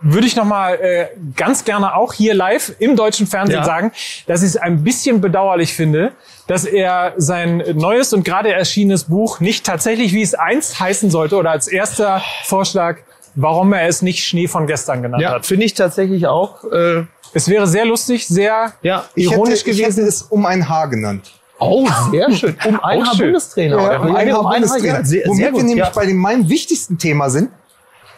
[0.05, 3.63] würde ich noch mal äh, ganz gerne auch hier live im deutschen Fernsehen Ja.
[3.63, 3.93] sagen,
[4.27, 6.11] dass ich es ein bisschen bedauerlich finde,
[6.47, 11.37] dass er sein neues und gerade erschienenes Buch nicht tatsächlich, wie es einst heißen sollte,
[11.37, 12.97] oder als erster Vorschlag,
[13.35, 15.45] warum er es nicht Schnee von gestern genannt Ja, hat.
[15.45, 16.65] finde ich tatsächlich auch.
[16.65, 20.07] Äh, Es wäre sehr lustig, sehr ja, Ich ironisch hätte, ich hätte gewesen.
[20.07, 21.31] es um ein Haar genannt.
[21.59, 22.55] Oh, sehr schön.
[22.67, 23.25] Um ein Haar schön.
[23.27, 23.75] Bundestrainer.
[23.81, 24.99] Ja, um ein Haar Bundestrainer.
[24.99, 25.63] Ja, sehr, Womit sehr wir gut.
[25.63, 25.91] nämlich Ja.
[25.93, 27.49] bei dem meinem wichtigsten Thema sind.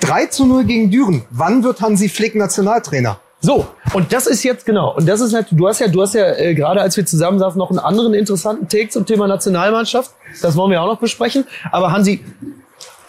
[0.01, 1.23] 3 zu 0 gegen Düren.
[1.29, 3.19] Wann wird Hansi Flick Nationaltrainer?
[3.41, 4.95] So, und das ist jetzt genau.
[4.95, 7.37] Und das ist halt, du hast ja, du hast ja äh, gerade als wir zusammen
[7.37, 10.11] saßen noch einen anderen interessanten Take zum Thema Nationalmannschaft.
[10.41, 11.45] Das wollen wir auch noch besprechen.
[11.71, 12.23] Aber Hansi,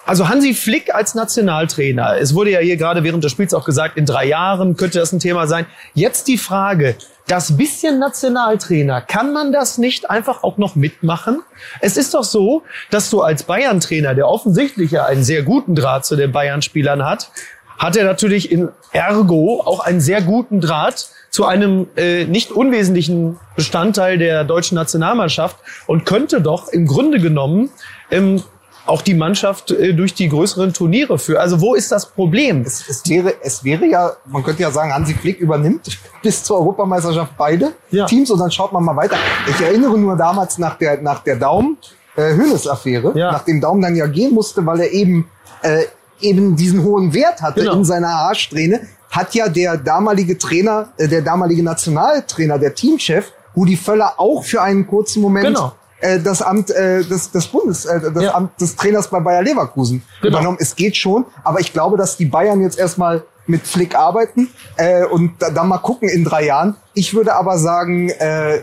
[0.06, 2.16] also Hansi Flick als Nationaltrainer.
[2.18, 5.12] Es wurde ja hier gerade während des Spiels auch gesagt, in drei Jahren könnte das
[5.12, 5.66] ein Thema sein.
[5.94, 6.94] Jetzt die Frage,
[7.26, 11.42] das bisschen Nationaltrainer, kann man das nicht einfach auch noch mitmachen?
[11.80, 16.06] Es ist doch so, dass du als Bayern-Trainer, der offensichtlich ja einen sehr guten Draht
[16.06, 17.30] zu den Bayern-Spielern hat,
[17.78, 23.38] hat er natürlich in Ergo auch einen sehr guten Draht zu einem äh, nicht unwesentlichen
[23.56, 27.70] Bestandteil der deutschen Nationalmannschaft und könnte doch im Grunde genommen
[28.10, 28.42] ähm,
[28.86, 31.38] auch die Mannschaft äh, durch die größeren Turniere führen.
[31.38, 32.62] Also wo ist das Problem?
[32.66, 36.58] Es, es, wäre, es wäre ja, man könnte ja sagen, Hansi Flick übernimmt bis zur
[36.58, 38.06] Europameisterschaft beide Ja.
[38.06, 39.16] Teams und dann schaut man mal weiter.
[39.48, 41.76] Ich erinnere nur damals nach der, nach der Daum,
[42.16, 43.32] äh, Hönes-Affäre, Ja.
[43.32, 45.28] nachdem Daum dann ja gehen musste, weil er eben,
[45.62, 45.82] äh,
[46.20, 47.74] eben diesen hohen Wert hatte Genau.
[47.74, 53.76] in seiner Haarsträhne, hat ja der damalige Trainer, äh, der damalige Nationaltrainer, der Teamchef, Rudi
[53.76, 55.72] Völler auch für einen kurzen Moment Genau.
[56.06, 58.34] Äh, das Amt äh, des, des Bundes, äh, das Ja.
[58.34, 60.36] Amt des Trainers bei Bayer Leverkusen Genau.
[60.36, 60.58] übernommen.
[60.60, 65.04] Es geht schon, aber ich glaube, dass die Bayern jetzt erstmal mit Flick arbeiten äh,
[65.04, 66.76] und da, dann mal gucken in drei Jahren.
[66.94, 68.62] Ich würde aber sagen, äh,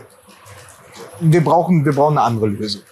[1.20, 2.82] wir brauchen, wir brauchen eine andere Lösung.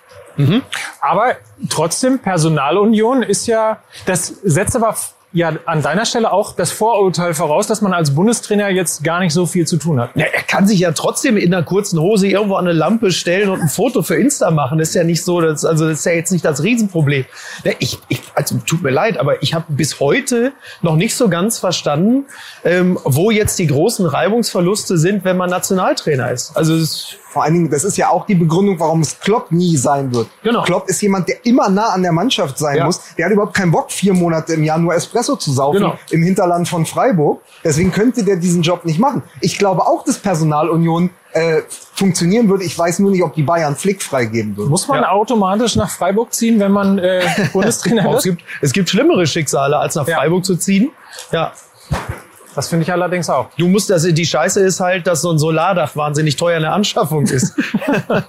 [1.01, 1.37] Aber
[1.69, 4.97] trotzdem, Personalunion ist ja, das setzt aber
[5.33, 9.33] ja an deiner Stelle auch das Vorurteil voraus, dass man als Bundestrainer jetzt gar nicht
[9.33, 10.11] so viel zu tun hat.
[10.15, 13.49] Ja, er kann sich ja trotzdem in einer kurzen Hose irgendwo an eine Lampe stellen
[13.49, 14.79] und ein Foto für Insta machen.
[14.79, 17.25] Das ist ja nicht so, das, also das ist ja jetzt nicht das Riesenproblem.
[17.79, 21.59] Ich, ich, also tut mir leid, aber ich habe bis heute noch nicht so ganz
[21.59, 22.27] verstanden,
[22.65, 26.57] ähm, wo jetzt die großen Reibungsverluste sind, wenn man Nationaltrainer ist.
[26.57, 29.77] Also es, Vor allen Dingen, das ist ja auch die Begründung, warum es Klopp nie
[29.79, 30.29] sein wird.
[30.43, 30.63] Genau.
[30.65, 32.85] Klopp ist jemand, der immer nah an der Mannschaft sein Ja.
[32.85, 33.01] muss.
[33.17, 35.95] Der hat überhaupt keinen Bock, vier Monate im Jahr nur Espresso zu saufen Genau.
[36.11, 37.41] im Hinterland von Freiburg.
[37.65, 39.23] Deswegen könnte der diesen Job nicht machen.
[39.41, 41.63] Ich glaube auch, dass Personalunion äh,
[41.95, 42.65] funktionieren würde.
[42.65, 44.69] Ich weiß nur nicht, ob die Bayern Flick freigeben würden.
[44.69, 45.13] Muss man Ja.
[45.13, 47.23] automatisch nach Freiburg ziehen, wenn man äh,
[47.55, 50.19] Bundestrainer oh, es, gibt, es gibt schlimmere Schicksale, als nach Ja.
[50.19, 50.91] Freiburg zu ziehen.
[51.31, 51.53] Ja,
[52.55, 53.49] Das finde ich allerdings auch.
[53.57, 56.73] du musst das, die Scheiße ist halt, dass so ein Solardach wahnsinnig teuer in der
[56.73, 57.55] Anschaffung ist.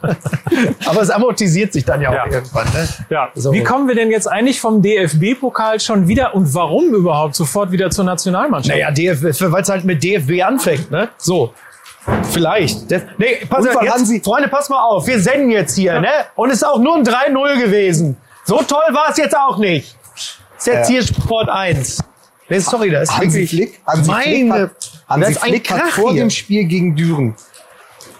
[0.85, 2.25] Aber es amortisiert sich dann ja auch Ja.
[2.27, 2.65] irgendwann.
[2.73, 2.87] Ne?
[3.09, 3.29] Ja.
[3.35, 3.51] So.
[3.51, 7.89] Wie kommen wir denn jetzt eigentlich vom DFB-Pokal schon wieder und warum überhaupt sofort wieder
[7.89, 8.75] zur Nationalmannschaft?
[8.77, 11.09] Naja, DFB, weil es halt mit DFB anfängt, ne?
[11.17, 11.53] So.
[12.31, 12.91] Vielleicht.
[12.91, 15.07] Das, nee, pass auf, jetzt, Freunde, pass mal auf.
[15.07, 16.09] Wir senden jetzt hier, ne?
[16.35, 18.17] Und es ist auch nur ein 3-0 gewesen.
[18.43, 19.95] So toll war es jetzt auch nicht.
[20.57, 22.03] Ist jetzt hier Sport 1.
[22.49, 26.11] Nee, sorry, das ist Hansi wirklich Flick, Hansi Flick meine, hat, Hansi Flick hat vor
[26.11, 26.23] hier.
[26.23, 27.35] dem Spiel gegen Düren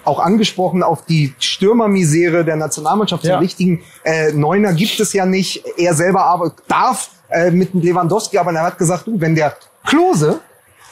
[0.06, 3.24] auch angesprochen auf die Stürmermisere der Nationalmannschaft.
[3.24, 3.36] Ja.
[3.38, 5.64] Den richtigen äh, Neuner gibt es ja nicht.
[5.78, 9.56] Er selber aber darf äh, mit Lewandowski, aber er hat gesagt, du, wenn der
[9.86, 10.42] Klose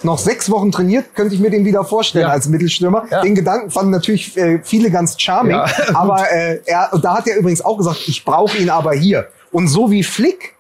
[0.03, 2.31] noch sechs Wochen trainiert, könnte ich mir den wieder vorstellen Ja.
[2.31, 3.03] als Mittelstürmer.
[3.11, 3.21] Ja.
[3.21, 5.51] Den Gedanken fanden natürlich äh, viele ganz charming.
[5.57, 9.27] Ja, aber äh, er, da hat er übrigens auch gesagt, ich brauche ihn aber hier.
[9.51, 10.53] Und so wie Flick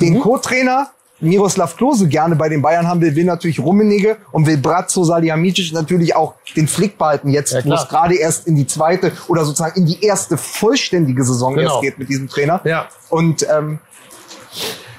[0.00, 0.20] den Mhm.
[0.20, 5.02] Co-Trainer Miroslav Klose gerne bei den Bayern haben will, will natürlich Rummenigge und will Bratzo
[5.04, 9.12] Salihamidzic natürlich auch den Flick behalten jetzt, Ja, wo es gerade erst in die zweite
[9.26, 11.72] oder sozusagen in die erste vollständige Saison Genau.
[11.72, 12.60] erst geht mit diesem Trainer.
[12.64, 12.86] Ja.
[13.08, 13.78] Und ähm,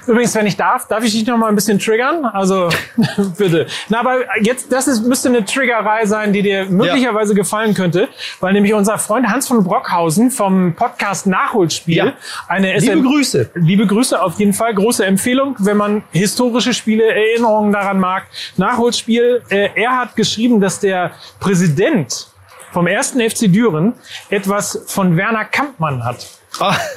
[0.06, 2.24] Übrigens, wenn ich darf, darf ich dich noch mal ein bisschen triggern?
[2.24, 2.68] Also
[3.38, 3.66] bitte.
[3.88, 8.08] Na, aber jetzt, das ist, müsste eine Triggerei sein, die dir möglicherweise gefallen könnte,
[8.40, 12.12] weil nämlich unser Freund Hans von Brockhausen vom Podcast Nachholspiel Ja.
[12.48, 13.50] eine Liebe SM Grüße.
[13.54, 14.74] Liebe Grüße auf jeden Fall.
[14.74, 18.24] Große Empfehlung, wenn man historische Spiele, Erinnerungen daran mag.
[18.56, 19.42] Nachholspiel.
[19.50, 22.28] Äh, er hat geschrieben, dass der Präsident
[22.72, 23.94] vom ersten FC Düren
[24.30, 26.26] etwas von Werner Kampmann hat.
[26.60, 26.74] ah,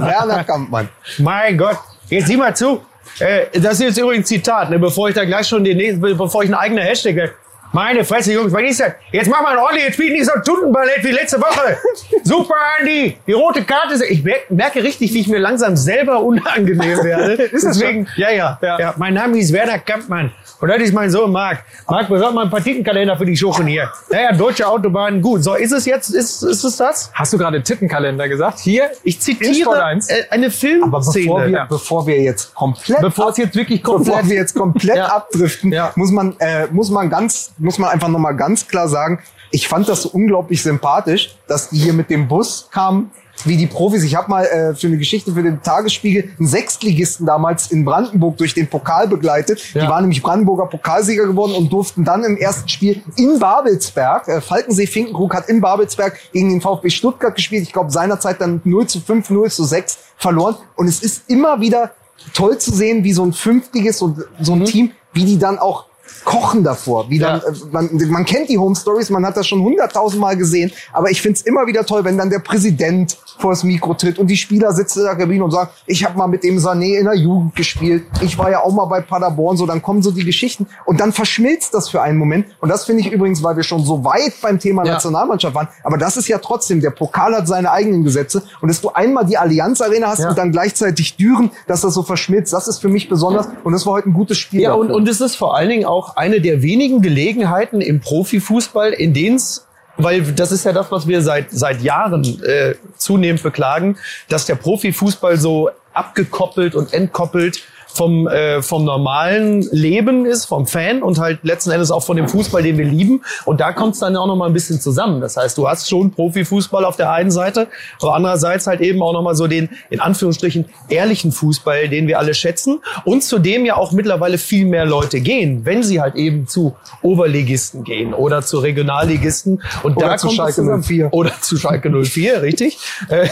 [0.00, 0.88] Werner Kampmann.
[1.18, 1.78] Mein Gott,
[2.10, 2.80] jetzt sieh mal zu.
[3.20, 6.00] Äh, das ist jetzt übrigens ein Zitat, ne, bevor ich da gleich schon den nächsten,
[6.00, 7.34] bevor ich einen eigenen Hashtag.
[7.70, 8.92] Meine Fresse, Jungs, was ist das?
[9.12, 11.76] Jetzt mach mal ein ordentliches Spiel, nicht so ein Tuntenballett wie letzte Woche.
[12.24, 13.18] Super, Andi.
[13.26, 17.42] Die rote Karte ist, ich mer- merke richtig, wie ich mir langsam selber unangenehm werde.
[17.42, 18.80] Ist Deswegen, ja, ja, Ja.
[18.80, 20.32] ja, Mein Name ist Werner Kampmann.
[20.60, 21.64] Und das ist mein Sohn Marc.
[21.88, 23.90] Marc, besorg mal einen Partitenkalender für die Schuchen hier.
[24.10, 25.44] Naja, deutsche Autobahn, gut.
[25.44, 27.10] So, ist es jetzt, ist, ist es das?
[27.14, 28.58] Hast du gerade Tittenkalender gesagt?
[28.58, 28.90] Hier?
[29.04, 30.08] Ich zitiere 1.
[30.08, 30.84] äh, eine Filmszene.
[30.84, 34.54] Aber bevor wir, bevor wir jetzt komplett Bevor es jetzt wirklich komplett bevor wir jetzt
[34.54, 35.06] komplett Ja.
[35.06, 35.92] abdriften, Ja.
[35.94, 39.68] muss man äh, muss man ganz muss man einfach noch mal ganz klar sagen, ich
[39.68, 43.10] fand das so unglaublich sympathisch, dass die hier mit dem Bus kamen
[43.46, 44.02] wie die Profis.
[44.04, 48.36] Ich habe mal äh, für eine Geschichte für den Tagesspiegel einen Sechstligisten damals in Brandenburg
[48.38, 49.62] durch den Pokal begleitet.
[49.74, 49.88] Die Ja.
[49.88, 54.86] waren nämlich Brandenburger Pokalsieger geworden und durften dann im ersten Spiel in Babelsberg, äh, Falkensee
[54.86, 57.62] Finkenkrug hat in Babelsberg gegen den VfB Stuttgart gespielt.
[57.62, 60.56] Ich glaube seinerzeit dann 0 zu 5, 0 zu 6 verloren.
[60.76, 61.92] Und es ist immer wieder
[62.34, 65.87] toll zu sehen, wie so ein Fünftiges und so ein Team, wie die dann auch
[66.24, 67.08] kochen davor.
[67.10, 67.48] Wie dann, Ja.
[67.48, 71.10] äh, man, man kennt die Home Stories, man hat das schon hunderttausend Mal gesehen, aber
[71.10, 74.72] ich find's immer wieder toll, wenn dann der Präsident vors Mikro tritt und die Spieler
[74.72, 77.54] sitzen in der Kabine und sagen, ich habe mal mit dem Sané in der Jugend
[77.54, 80.98] gespielt, ich war ja auch mal bei Paderborn, so dann kommen so die Geschichten und
[81.00, 84.04] dann verschmilzt das für einen Moment und das finde ich übrigens, weil wir schon so
[84.04, 84.94] weit beim Thema Ja.
[84.94, 88.80] Nationalmannschaft waren, aber das ist ja trotzdem, der Pokal hat seine eigenen Gesetze und dass
[88.80, 90.30] du einmal die Allianz Arena hast Ja.
[90.30, 93.86] und dann gleichzeitig Düren, dass das so verschmilzt, das ist für mich besonders und das
[93.86, 94.62] war heute ein gutes Spiel.
[94.62, 98.92] Ja, und, und es ist vor allen Dingen auch eine der wenigen Gelegenheiten im Profifußball,
[98.92, 99.64] in denen es
[100.00, 103.96] weil das ist ja das, was wir seit seit Jahren äh, zunehmend beklagen,
[104.28, 107.62] dass der Profifußball so abgekoppelt und entkoppelt
[107.98, 112.28] vom äh, vom normalen Leben ist, vom Fan und halt letzten Endes auch von dem
[112.28, 113.22] Fußball, den wir lieben.
[113.44, 115.20] Und da kommt es dann auch noch mal ein bisschen zusammen.
[115.20, 117.66] Das heißt, du hast schon Profifußball auf der einen Seite,
[118.00, 122.18] aber andererseits halt eben auch noch mal so den in Anführungsstrichen ehrlichen Fußball, den wir
[122.20, 126.14] alle schätzen und zu dem ja auch mittlerweile viel mehr Leute gehen, wenn sie halt
[126.14, 130.82] eben zu Oberligisten gehen oder zu Regionalligisten und Oder da zu kommt Schalke zusammen.
[130.84, 131.12] 04.
[131.12, 132.78] oder zu Schalke 04, richtig?
[133.08, 133.28] Äh,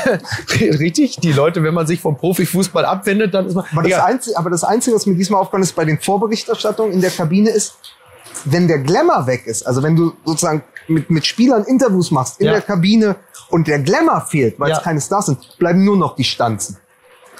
[0.79, 4.05] richtig, die Leute, wenn man sich vom Profifußball abwendet, dann ist man Aber das, Ja.
[4.05, 7.51] Einzige, aber das Einzige, was mir diesmal aufgefallen ist bei den Vorberichterstattungen in der Kabine
[7.51, 7.75] ist,
[8.45, 12.47] wenn der Glamour weg ist, also wenn du sozusagen mit, mit Spielern Interviews machst in
[12.47, 12.53] Ja.
[12.53, 13.17] der Kabine
[13.51, 14.77] und der Glamour fehlt, weil Ja.
[14.79, 16.77] es keine Stars sind, bleiben nur noch die Stanzen.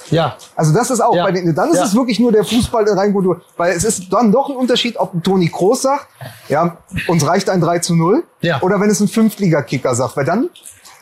[0.09, 0.35] ja.
[0.55, 1.23] Also das ist auch Ja.
[1.25, 3.83] bei den, dann ist es wirklich nur der Fußball der rein, wo du, weil es
[3.83, 6.07] ist dann doch ein Unterschied, ob ein Toni Kroos sagt,
[6.49, 6.77] ja,
[7.07, 8.61] uns reicht ein 3 zu 0, Ja.
[8.61, 10.49] oder wenn es ein Fünftliga-Kicker sagt, weil dann,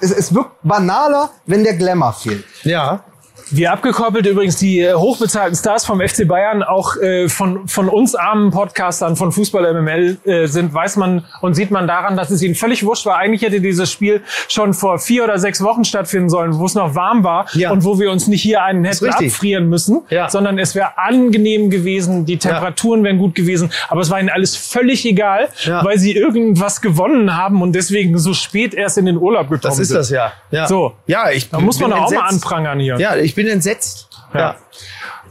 [0.02, 2.44] es, es wirkt banaler, wenn der Glamour fehlt.
[2.64, 3.04] Ja.
[3.52, 8.16] Wir abgekoppelt übrigens die äh, hochbezahlten Stars vom FC Bayern auch äh, von, von uns
[8.16, 12.42] armen Podcastern von Fußball MML äh, sind, weiß man und sieht man daran, dass es
[12.42, 13.18] ihnen völlig wurscht war.
[13.18, 16.96] Eigentlich hätte dieses Spiel schon vor vier oder sechs Wochen stattfinden sollen, wo es noch
[16.96, 17.70] warm war Ja.
[17.72, 20.28] und wo wir uns nicht hier einen hätten abfrieren müssen, Ja.
[20.28, 24.56] sondern es wäre angenehm gewesen, die Temperaturen wären gut gewesen, aber es war ihnen alles
[24.58, 25.86] völlig egal, Ja.
[25.86, 29.78] weil sie irgendwas gewonnen haben und deswegen so spät erst in den Urlaub gekommen Das
[29.78, 29.98] ist sind.
[29.98, 30.32] das ja.
[30.50, 30.66] ja.
[30.68, 30.94] So.
[31.06, 32.44] Ja, ich Da muss man auch mal entsetzt.
[32.46, 32.98] anprangern hier.
[33.00, 34.10] Ja, ich bin entsetzt.
[34.34, 34.56] Ja.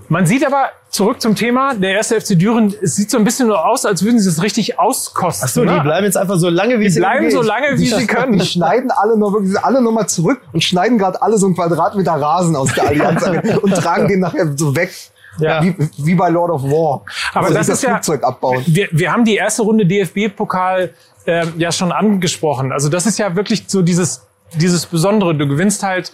[0.08, 3.48] Man sieht aber, zurück zum Thema, der erste FC Düren, es sieht so ein bisschen
[3.48, 5.46] so aus, als würden sie es richtig auskosten.
[5.48, 5.80] Ach so, die ne?
[5.80, 8.38] bleiben jetzt einfach so lange, wie Die sie bleiben so lange, wie sie können.
[8.38, 11.54] Die schneiden alle noch wirklich alle noch mal zurück und schneiden gerade alle so einen
[11.54, 13.24] Quadratmeter Rasen aus der Allianz
[13.62, 14.92] und tragen den nachher so weg.
[15.38, 15.62] Ja.
[15.64, 17.02] Wie, wie bei Lord of War.
[17.32, 18.62] Aber Also das das ist ja- Flugzeug abbauen.
[18.66, 20.90] Wir, wir haben die erste Runde DFB-Pokal
[21.26, 22.70] ähm, ja schon angesprochen.
[22.70, 24.22] Also das ist ja wirklich so dieses,
[24.54, 25.34] dieses Besondere.
[25.34, 26.12] Du gewinnst halt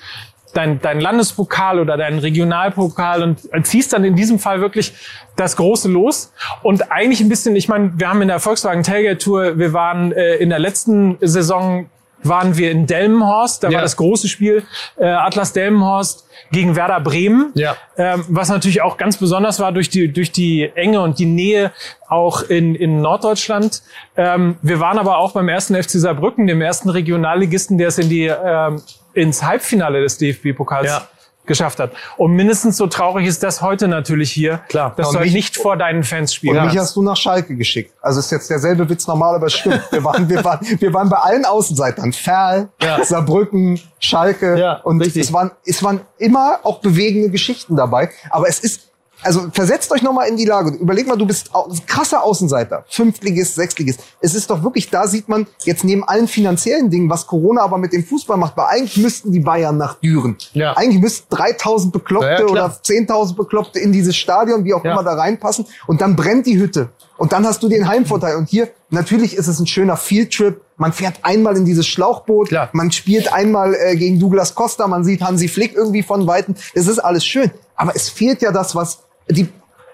[0.54, 4.92] dein, dein Landespokal oder deinen Regionalpokal und ziehst dann in diesem Fall wirklich
[5.36, 6.32] das große Los.
[6.62, 10.12] Und eigentlich ein bisschen, ich meine, wir haben in der Volkswagen Tailgate Tour, wir waren
[10.12, 11.88] äh, in der letzten Saison
[12.22, 13.76] waren wir in Delmenhorst, da Ja.
[13.76, 14.62] war das große Spiel
[14.98, 17.76] äh, Atlas Delmenhorst gegen Werder Bremen, Ja.
[17.96, 21.72] ähm, was natürlich auch ganz besonders war durch die durch die Enge und die Nähe
[22.10, 23.82] auch in, in Norddeutschland.
[24.18, 28.10] Ähm, wir waren aber auch beim ersten FC Saarbrücken, dem ersten Regionalligisten, der es in
[28.10, 28.82] die ähm,
[29.14, 31.08] ins Halbfinale des DFB-Pokals Ja.
[31.46, 31.90] geschafft hat.
[32.16, 34.94] Und mindestens so traurig ist das heute natürlich hier, Klar.
[34.96, 37.56] dass Und du mich- nicht vor deinen Fans Und spielen mich hast du nach Schalke
[37.56, 37.92] geschickt.
[38.02, 39.82] Also ist jetzt derselbe Witz normal, aber es stimmt.
[39.90, 42.12] Wir waren, wir waren, wir waren bei allen Außenseitern.
[42.12, 43.02] Ferl, Ja.
[43.04, 44.58] Saarbrücken, Schalke.
[44.58, 45.22] Ja, und richtig.
[45.24, 48.10] es waren, es waren immer auch bewegende Geschichten dabei.
[48.30, 48.89] Aber es ist,
[49.22, 50.70] also versetzt euch nochmal in die Lage.
[50.76, 51.50] Überleg mal, du bist
[51.86, 52.84] krasser Außenseiter.
[52.88, 54.00] Fünftligist, Sechstligist.
[54.20, 57.78] Es ist doch wirklich, da sieht man jetzt neben allen finanziellen Dingen, was Corona aber
[57.78, 60.36] mit dem Fußball macht, weil eigentlich müssten die Bayern nach Düren.
[60.52, 60.76] Ja.
[60.76, 64.92] Eigentlich müssten 3000 Bekloppte Ja, oder 10.000 Bekloppte in dieses Stadion, wie auch Ja.
[64.92, 65.66] immer da reinpassen.
[65.86, 66.88] Und dann brennt die Hütte.
[67.16, 68.36] Und dann hast du den Heimvorteil.
[68.36, 70.62] Und hier, natürlich ist es ein schöner Fieldtrip.
[70.78, 72.48] Man fährt einmal in dieses Schlauchboot.
[72.48, 72.70] Klar.
[72.72, 74.86] Man spielt einmal äh, gegen Douglas Costa.
[74.88, 76.54] Man sieht Hansi Flick irgendwie von Weitem.
[76.72, 77.50] Es ist alles schön.
[77.76, 79.00] Aber es fehlt ja das, was
[79.32, 79.48] die,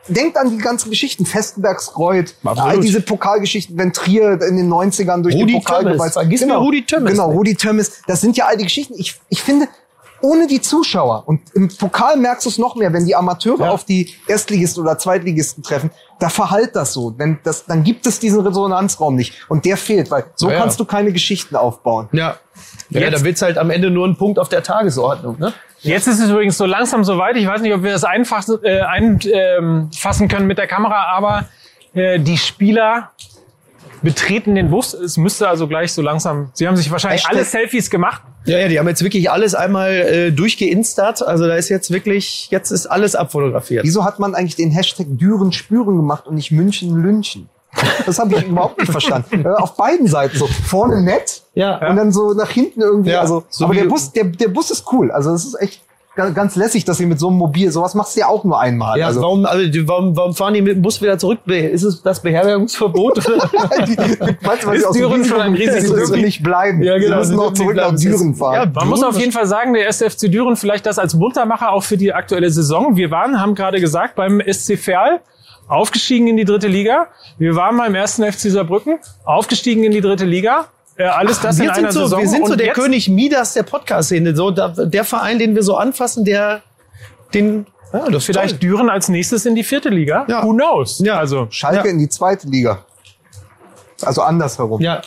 [0.09, 1.27] denkt an die ganzen Geschichten.
[1.27, 2.71] Festenbergskreuth, Absolut.
[2.71, 6.61] all diese Pokalgeschichten, wenn Trier in den 90ern durch Rudi den Pokal gewalzt- Vergiss genau,
[6.63, 7.37] Rudi Tömmes Genau, nicht.
[7.39, 8.03] Rudi Tömmes.
[8.07, 8.95] Das sind ja all die Geschichten.
[8.99, 9.67] Ich, ich finde,
[10.23, 13.71] ohne die Zuschauer, und im Pokal merkst du es noch mehr, wenn die Amateure Ja.
[13.71, 17.11] auf die Erstligisten oder Zweitligisten treffen, da verhallt das so.
[17.11, 19.35] Denn das, dann gibt es diesen Resonanzraum nicht.
[19.49, 20.61] Und der fehlt, weil so Ja, ja.
[20.61, 22.09] kannst du keine Geschichten aufbauen.
[22.13, 22.37] Ja.
[22.89, 25.53] Ja, Jetzt- da wird's halt am Ende nur ein Punkt auf der Tagesordnung, ne?
[25.81, 27.37] Jetzt ist es übrigens so langsam soweit.
[27.37, 31.07] Ich weiß nicht, ob wir das einfassen, äh, einfassen ähm, fassen können mit der Kamera,
[31.07, 31.49] aber
[31.95, 33.11] äh, die Spieler
[34.03, 34.95] betreten den Bus.
[34.95, 36.51] Es müsste also gleich so langsam.
[36.55, 37.31] Sie haben sich wahrscheinlich Echt?
[37.31, 38.23] alle Selfies gemacht.
[38.45, 41.27] Ja, ja, die haben jetzt wirklich alles einmal äh, durchgeinstert.
[41.27, 43.85] Also da ist jetzt wirklich, jetzt ist alles abfotografiert.
[43.85, 47.49] Wieso hat man eigentlich den Hashtag Düren spüren gemacht und nicht München lynchen?
[48.05, 49.47] Das habe ich überhaupt nicht verstanden.
[49.57, 50.47] Auf beiden Seiten so.
[50.47, 51.89] Vorne nett Ja.
[51.89, 53.11] und dann so nach hinten irgendwie.
[53.11, 55.11] Ja, also, so aber der Bus, der, der Bus ist cool.
[55.11, 55.81] Also es ist echt
[56.15, 58.59] ga- ganz lässig, dass sie mit so einem Mobil, sowas machst du ja auch nur
[58.61, 58.99] einmal.
[58.99, 61.41] Ja, also, warum, also, die- warum, warum fahren die mit dem Bus wieder zurück?
[61.47, 63.17] Ist es das Beherbergungsverbot?
[63.87, 63.97] die,
[64.47, 66.25] meinst weil Ist sie aus dem Düren schon ein riesiges Gebiet?
[66.25, 66.83] nicht bleiben.
[66.83, 67.95] Ja, genau, Sie müssen noch zurück nach.
[67.95, 68.55] Düren fahren.
[68.55, 71.83] Ja, Man muss auf jeden Fall sagen, der SFC Düren vielleicht das als Muntermacher auch
[71.83, 72.97] für die aktuelle Saison.
[72.97, 75.21] Wir waren, haben gerade gesagt, beim SC Verl
[75.69, 77.09] aufgestiegen in die dritte Liga.
[77.39, 80.67] Wir waren beim ersten FC Saarbrücken aufgestiegen in die dritte Liga.
[80.97, 82.21] Äh, alles das in wir einer sind so, Saison.
[82.23, 84.35] wir sind so Und der jetzt- König Midas der Podcast-Szene.
[84.35, 86.63] So, da, der Verein, den wir so anfassen, der,
[87.35, 88.71] den, ja, das Vielleicht toll.
[88.71, 90.25] Düren als nächstes in die vierte Liga.
[90.29, 90.43] Ja.
[90.43, 91.01] Who knows?
[91.01, 91.19] Ja.
[91.19, 91.93] Also Schalke Ja.
[91.93, 92.79] in die zweite Liga.
[94.03, 94.81] Also andersherum.
[94.81, 95.03] Ja,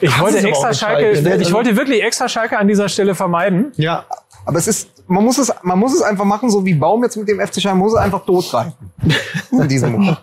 [0.00, 1.34] ich wollte extra Schalke, Schalke, ne?
[1.36, 3.72] ich Also- wollte wirklich extra Schalke an dieser Stelle vermeiden.
[3.76, 4.04] ja.
[4.46, 7.14] Aber es ist, man muss es, man muss es einfach machen, so wie Baum jetzt
[7.14, 8.72] mit dem FC Schalke, man muss es einfach totreiten.
[9.52, 10.18] In diesem Moment.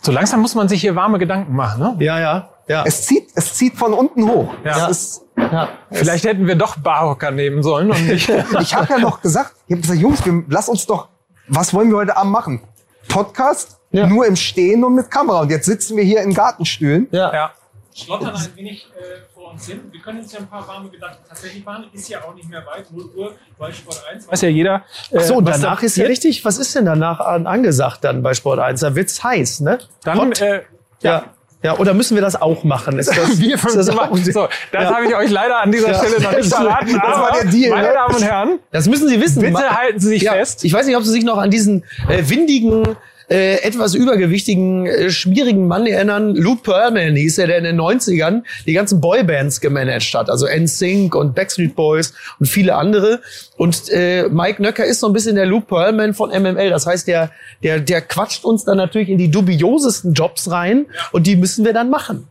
[0.00, 1.80] So langsam muss man sich hier warme Gedanken machen.
[1.80, 2.04] Ne?
[2.04, 2.84] Ja, ja, ja.
[2.86, 4.52] Es zieht, es zieht von unten hoch.
[4.64, 4.88] Ja.
[4.88, 5.68] Es ist, ja.
[5.90, 8.28] Vielleicht hätten wir doch Barhocker nehmen sollen und nicht.
[8.60, 11.08] ich habe ja noch gesagt, ich habe gesagt, Jungs, wir, lass uns doch,
[11.48, 12.60] was wollen wir heute Abend machen?
[13.08, 14.06] Podcast, Ja.
[14.06, 15.40] nur im Stehen und mit Kamera.
[15.40, 17.08] Und jetzt sitzen wir hier in Gartenstühlen.
[17.10, 17.32] ja.
[17.32, 17.50] ja.
[17.96, 19.80] Schlottern ein wenig äh, vor uns hin.
[19.92, 21.84] Wir können uns ja ein paar warme Gedanken tatsächlich machen.
[21.92, 24.26] Ist ja auch nicht mehr weit, 0 Uhr bei Sport 1.
[24.28, 24.82] Weiß ja jeder.
[25.12, 27.46] Äh, Ach so, und was danach da ist ja richtig, was ist denn danach an,
[27.46, 28.80] angesagt dann bei Sport 1?
[28.80, 29.78] Da wird's heiß, ne?
[30.02, 30.62] Dann, äh,
[31.02, 31.26] ja.
[31.62, 31.78] ja.
[31.78, 32.98] oder müssen wir das auch machen?
[32.98, 34.94] Ist das, wir ist das, auch, So, das Ja.
[34.96, 35.98] habe ich euch leider an dieser Ja.
[35.98, 36.94] Stelle noch nicht Das verraten.
[36.96, 37.94] war aber, der Deal, Meine ne?
[37.94, 39.40] Damen und Herren, das müssen Sie wissen.
[39.40, 40.64] bitte halten Sie sich ja, fest.
[40.64, 42.96] Ich weiß nicht, ob Sie sich noch an diesen äh, windigen,
[43.28, 46.34] äh, etwas übergewichtigen, äh, schmierigen Mann erinnern.
[46.34, 50.30] Lou Pearlman hieß er, der in den 90ern die ganzen Boybands gemanagt hat.
[50.30, 53.20] Also NSYNC und Backstreet Boys und viele andere.
[53.56, 56.70] Und äh, Mike Nöcker ist so ein bisschen der Lou Pearlman von MML.
[56.70, 57.30] Das heißt, der,
[57.62, 60.86] der, der quatscht uns dann natürlich in die dubiosesten Jobs rein.
[61.12, 62.28] Und die müssen wir dann machen.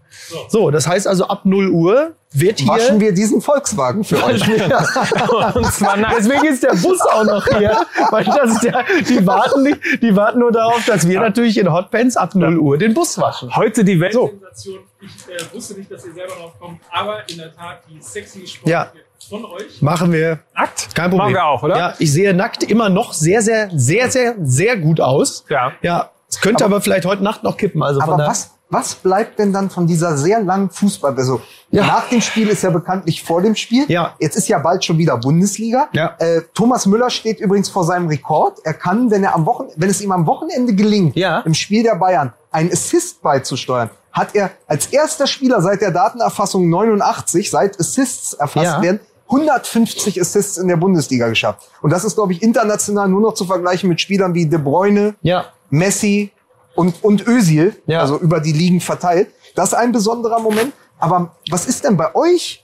[0.49, 2.67] So, das heißt also ab 0 Uhr wird hier...
[2.67, 4.41] Waschen wir diesen Volkswagen für euch.
[5.56, 9.26] Und zwar nach, Deswegen ist der Bus auch noch hier, weil das ist der, die
[9.26, 12.93] warten nicht, die warten nur darauf, dass wir natürlich in Hotpants ab 0 Uhr den
[12.93, 13.56] Bus waschen.
[13.56, 14.80] heute die Weltsensation.
[15.02, 18.47] Ich äh, wusste nicht, dass ihr selber drauf kommt, aber in der Tat die sexy
[18.47, 18.91] Sport Ja.
[19.30, 19.82] von euch.
[19.82, 20.39] Machen wir.
[20.54, 20.95] Akt.
[20.95, 21.17] Kein Problem.
[21.19, 21.78] Machen wir auch, oder?
[21.78, 25.45] Ja, ich sehe nackt immer noch sehr, sehr, sehr, sehr, sehr gut aus.
[25.49, 25.73] Ja.
[25.82, 26.10] Ja.
[26.30, 27.84] Es könnte aber, vielleicht heute Nacht noch kippen.
[27.84, 31.15] Also von Aber der, was, Was bleibt denn dann von dieser sehr langen Fußball?
[31.15, 31.86] Also Ja.
[31.86, 33.86] nach dem Spiel ist ja bekanntlich vor dem Spiel.
[33.88, 34.15] Ja.
[34.19, 35.89] Jetzt ist ja bald schon wieder Bundesliga.
[35.91, 36.15] Ja.
[36.17, 38.60] Äh, Thomas Müller steht übrigens vor seinem Rekord.
[38.63, 41.39] Er kann, wenn er am Wochen, wenn es ihm am Wochenende gelingt, Ja.
[41.41, 46.67] im Spiel der Bayern einen Assist beizusteuern, hat er als erster Spieler seit der Datenerfassung
[46.69, 48.82] 89, seit Assists erfasst Ja.
[48.82, 48.99] werden,
[49.30, 51.67] 150 Assists in der Bundesliga geschafft.
[51.82, 55.15] Und das ist, glaube ich, international nur noch zu vergleichen mit Spielern wie De Bruyne,
[55.21, 55.45] Ja.
[55.69, 56.32] Messi
[56.75, 58.01] und, und Özil, Ja.
[58.01, 59.29] also über die Ligen verteilt.
[59.55, 60.73] Das ist ein besonderer Moment.
[60.99, 62.59] Aber was ist denn bei euch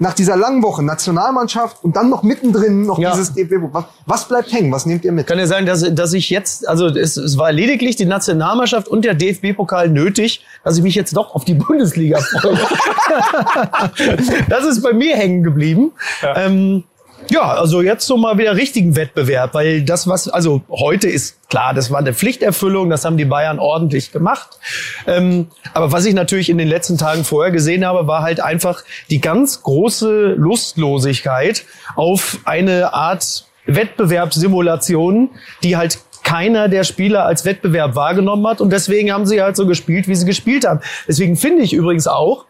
[0.00, 3.10] nach dieser langen Woche Nationalmannschaft und dann noch mittendrin noch Ja.
[3.10, 3.54] dieses DFB?
[3.72, 4.70] Was, was bleibt hängen?
[4.70, 5.26] Was nehmt ihr mit?
[5.26, 9.04] Kann ja sein, dass, dass ich jetzt, also es, es war lediglich die Nationalmannschaft und
[9.04, 12.58] der DFB-Pokal nötig, dass ich mich jetzt doch auf die Bundesliga freue.
[14.48, 15.92] das ist bei mir hängen geblieben.
[16.22, 16.36] Ja.
[16.36, 16.84] Ähm,
[17.30, 21.74] ja, also jetzt so mal wieder richtigen Wettbewerb, weil das, was, also heute ist klar,
[21.74, 24.58] das war eine Pflichterfüllung, das haben die Bayern ordentlich gemacht.
[25.06, 28.82] Ähm, aber was ich natürlich in den letzten Tagen vorher gesehen habe, war halt einfach
[29.10, 31.64] die ganz große Lustlosigkeit
[31.96, 35.30] auf eine Art Wettbewerbssimulation,
[35.62, 39.66] die halt keiner der Spieler als Wettbewerb wahrgenommen hat und deswegen haben sie halt so
[39.66, 40.80] gespielt, wie sie gespielt haben.
[41.06, 42.44] Deswegen finde ich übrigens auch,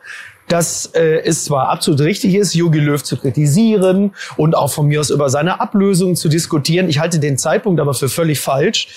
[0.49, 5.01] dass äh, es zwar absolut richtig ist, Jogi Löw zu kritisieren und auch von mir
[5.01, 6.89] aus über seine Ablösung zu diskutieren.
[6.89, 8.89] Ich halte den Zeitpunkt aber für völlig falsch.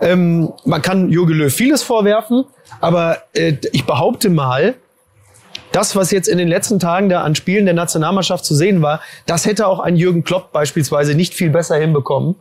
[0.00, 2.44] Ähm, man kann Jogi Löw vieles vorwerfen,
[2.80, 4.74] aber äh, ich behaupte mal,
[5.72, 9.00] das, was jetzt in den letzten Tagen da an Spielen der Nationalmannschaft zu sehen war,
[9.26, 12.36] das hätte auch ein Jürgen Klopp beispielsweise nicht viel besser hinbekommen,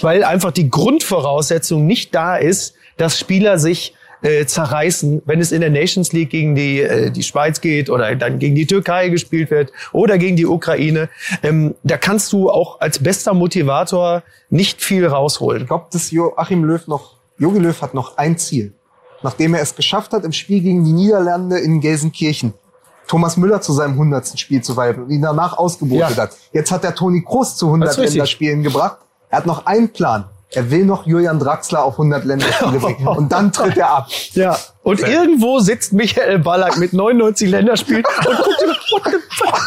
[0.00, 5.60] weil einfach die Grundvoraussetzung nicht da ist, dass Spieler sich äh, zerreißen, wenn es in
[5.60, 9.50] der Nations League gegen die, äh, die Schweiz geht oder dann gegen die Türkei gespielt
[9.50, 11.08] wird oder gegen die Ukraine.
[11.42, 15.62] Ähm, da kannst du auch als bester Motivator nicht viel rausholen.
[15.62, 18.72] Ich glaube, dass Joachim Löw noch, Jogi Löw hat noch ein Ziel.
[19.22, 22.54] Nachdem er es geschafft hat, im Spiel gegen die Niederlande in Gelsenkirchen,
[23.06, 24.38] Thomas Müller zu seinem 100.
[24.38, 26.22] Spiel zu weiben und ihn danach ausgebotet Ja.
[26.24, 26.36] hat.
[26.52, 28.14] Jetzt hat er Toni Kroos zu 100 Das ist richtig.
[28.14, 28.98] Länderspielen gebracht.
[29.30, 30.24] Er hat noch einen Plan.
[30.54, 33.06] Er will noch Julian Draxler auf 100 Länderspiele bringen.
[33.08, 34.08] Und dann tritt er ab.
[34.32, 39.60] Ja, und irgendwo sitzt Michael Ballack mit 99 Länderspielen und guckt immer, what the fuck?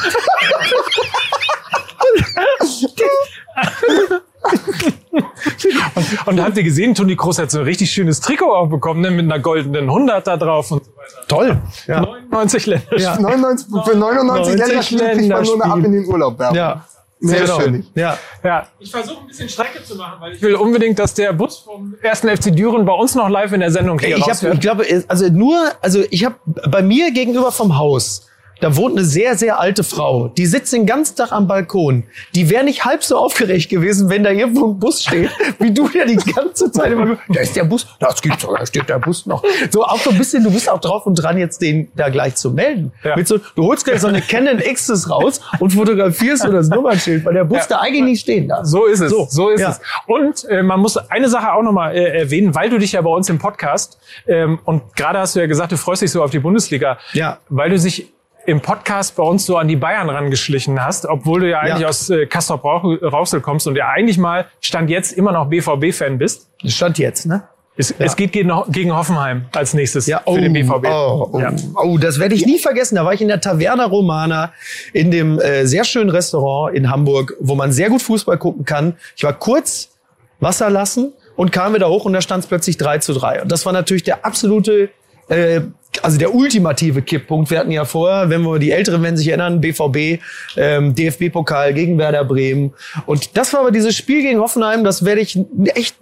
[6.25, 9.11] Und habt ihr gesehen, Toni Kroos hat so ein richtig schönes Trikot auch bekommen, ne,
[9.11, 11.27] mit einer goldenen 100 da drauf und so weiter.
[11.27, 11.57] Toll.
[11.87, 12.01] Ja.
[12.01, 12.97] 99 Länder.
[12.99, 13.19] Ja.
[13.19, 16.39] 99, für 99 90 Länderspiele kriegt man nur eine ab in den Urlaub.
[16.39, 16.55] werfen.
[16.55, 16.85] Ja.
[17.19, 17.61] Sehr Genau.
[17.61, 17.85] schön.
[17.95, 18.17] Ja.
[18.43, 21.59] Ja, ich versuche ein bisschen Strecke zu machen, weil ich will unbedingt, dass der Bus
[21.59, 24.59] vom ersten FC Düren bei uns noch live in der Sendung hier Ich, hab, ich
[24.59, 28.27] glaube, also nur, also ich habe bei mir gegenüber vom Haus,
[28.61, 30.29] da wohnt eine sehr, sehr alte Frau.
[30.29, 32.03] Die sitzt den ganzen Tag am Balkon.
[32.33, 35.89] Die wäre nicht halb so aufgeregt gewesen, wenn da irgendwo ein Bus steht, wie du
[35.93, 38.99] ja die ganze Zeit immer, da ist der Bus, das gibt's doch, da steht der
[38.99, 39.43] Bus noch.
[39.69, 42.35] So auch so ein bisschen, du bist auch drauf und dran, jetzt den da gleich
[42.35, 42.91] zu melden.
[43.03, 43.15] Ja.
[43.15, 47.25] Mit so, du holst gleich so eine Canon Xs raus und fotografierst so das Nummernschild,
[47.25, 47.65] weil der Bus Ja.
[47.69, 48.65] da eigentlich nicht stehen darf.
[48.65, 49.09] So ist es.
[49.11, 49.71] So, So, ist ja.
[49.71, 49.81] es.
[50.07, 53.09] Und äh, man muss eine Sache auch nochmal äh, erwähnen, weil du dich ja bei
[53.09, 56.31] uns im Podcast ähm, und gerade hast du ja gesagt, du freust dich so auf
[56.31, 57.39] die Bundesliga, Ja.
[57.49, 58.11] weil du dich
[58.45, 61.87] im Podcast bei uns so an die Bayern rangeschlichen hast, obwohl du ja eigentlich Ja.
[61.89, 66.47] aus äh, Rauch- Rauxel kommst und ja eigentlich mal stand jetzt immer noch BVB-Fan bist.
[66.65, 67.43] Stand jetzt, ne?
[67.77, 70.85] Es, es geht gegen, gegen Hoffenheim als nächstes Ja, für den BVB.
[70.87, 71.51] Oh, oh, Ja.
[71.75, 72.95] oh, das werde ich nie vergessen.
[72.95, 74.53] Da war ich in der Taverna Romana
[74.93, 78.95] in dem äh, sehr schönen Restaurant in Hamburg, wo man sehr gut Fußball gucken kann.
[79.17, 79.89] Ich war kurz
[80.39, 83.41] Wasser lassen und kam wieder hoch und da stand es plötzlich 3 zu 3.
[83.41, 84.89] Und das war natürlich der absolute,
[85.27, 85.59] äh,
[86.03, 87.49] also der ultimative Kipppunkt.
[87.51, 90.21] Wir hatten ja vorher, wenn wir die Älteren, wenn sich erinnern, BVB,
[90.57, 92.73] ähm, DFB-Pokal gegen Werder Bremen.
[93.05, 95.37] Und das war aber dieses Spiel gegen Hoffenheim, das werde ich
[95.73, 95.95] echt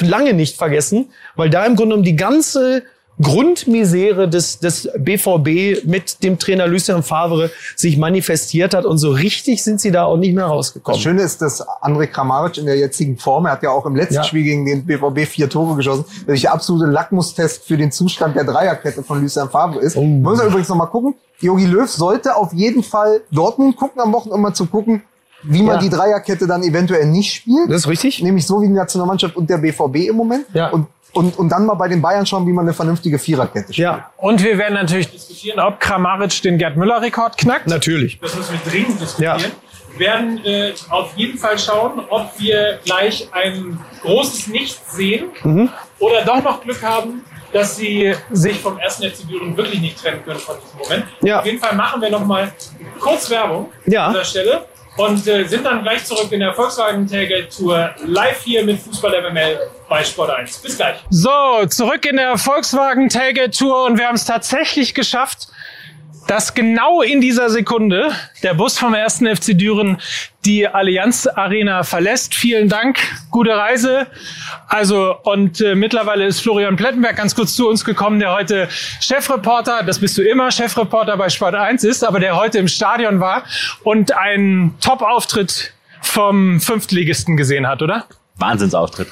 [0.00, 2.82] lange nicht vergessen, weil da im Grunde genommen die ganze
[3.20, 9.64] Grundmisere des, des BVB mit dem Trainer Lucien Favre sich manifestiert hat und so richtig
[9.64, 11.00] sind sie da auch nicht mehr Das rausgekommen.
[11.00, 14.14] Schöne ist, dass André Kramaric in der jetzigen Form, er hat ja auch im letzten
[14.14, 14.24] Ja.
[14.24, 18.44] Spiel gegen den BVB vier Tore geschossen, dass der absolute Lackmustest für den Zustand der
[18.44, 19.96] Dreierkette von Lucien Favre ist.
[19.96, 20.02] Oh.
[20.04, 21.14] Muss er übrigens noch mal gucken.
[21.40, 25.02] Jogi Löw sollte auf jeden Fall Dortmund gucken am Wochenende, um mal zu gucken,
[25.42, 25.80] wie man Ja.
[25.80, 27.68] die Dreierkette dann eventuell nicht spielt.
[27.70, 28.22] Das ist richtig.
[28.22, 30.46] Nämlich so wie die Nationalmannschaft und der BVB im Moment.
[30.52, 30.68] Ja.
[30.70, 33.78] Und, und, und dann mal bei den Bayern schauen, wie man eine vernünftige Viererkette spielt.
[33.78, 37.66] Ja, Und wir werden natürlich diskutieren, ob Kramaric den Gerd Müller-Rekord knackt.
[37.66, 38.18] natürlich.
[38.20, 39.38] Das müssen wir dringend diskutieren.
[39.40, 39.44] Ja.
[39.96, 45.70] Wir werden äh, auf jeden Fall schauen, ob wir gleich ein großes Nichts sehen Mhm.
[45.98, 50.22] oder doch noch Glück haben, dass sie sich vom ersten FC Düren wirklich nicht trennen
[50.24, 51.04] können von diesem Moment.
[51.22, 51.40] Ja.
[51.40, 52.52] Auf jeden Fall machen wir noch mal
[53.00, 54.06] kurz Werbung Ja.
[54.08, 54.66] an dieser Stelle.
[54.98, 59.22] Und äh, sind dann gleich zurück in der Volkswagen Tailgate Tour live hier mit Fußball
[59.30, 60.58] MML bei Sport 1.
[60.58, 60.96] Bis gleich.
[61.08, 65.48] So, zurück in der Volkswagen Tailgate Tour und wir haben es tatsächlich geschafft,
[66.28, 68.12] dass genau in dieser Sekunde
[68.42, 69.96] der Bus vom ersten FC Düren
[70.44, 72.34] die Allianz Arena verlässt.
[72.34, 72.98] Vielen Dank,
[73.30, 74.06] gute Reise.
[74.68, 78.68] Also und äh, mittlerweile ist Florian Plettenberg ganz kurz zu uns gekommen, der heute
[79.00, 83.20] Chefreporter, das bist du immer, Chefreporter bei Sport 1 ist, aber der heute im Stadion
[83.20, 83.44] war
[83.82, 85.72] und einen Top-Auftritt
[86.02, 88.04] vom Fünftligisten gesehen hat, oder?
[88.36, 89.08] Wahnsinnsauftritt.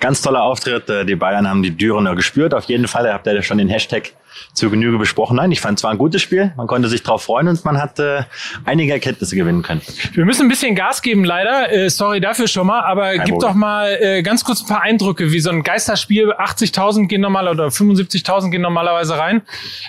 [0.00, 0.88] Ganz toller Auftritt.
[0.90, 2.54] Äh, Die Bayern haben die Dürener gespürt.
[2.54, 3.06] Auf jeden Fall.
[3.06, 4.12] Ihr habt ja schon den Hashtag
[4.54, 5.36] zur Genüge besprochen.
[5.36, 6.52] Nein, ich fand es war ein gutes Spiel.
[6.56, 8.22] Man konnte sich drauf freuen und man hat äh,
[8.64, 9.82] einige Erkenntnisse gewinnen können.
[10.12, 11.72] Wir müssen ein bisschen Gas geben, leider.
[11.72, 12.80] Äh, sorry dafür schon mal.
[12.82, 13.40] Aber Kein gib Problem.
[13.40, 16.32] doch mal äh, ganz kurz ein paar Eindrücke, wie so ein Geisterspiel.
[16.32, 19.42] 80.000 gehen normal oder 75.000 gehen normalerweise rein.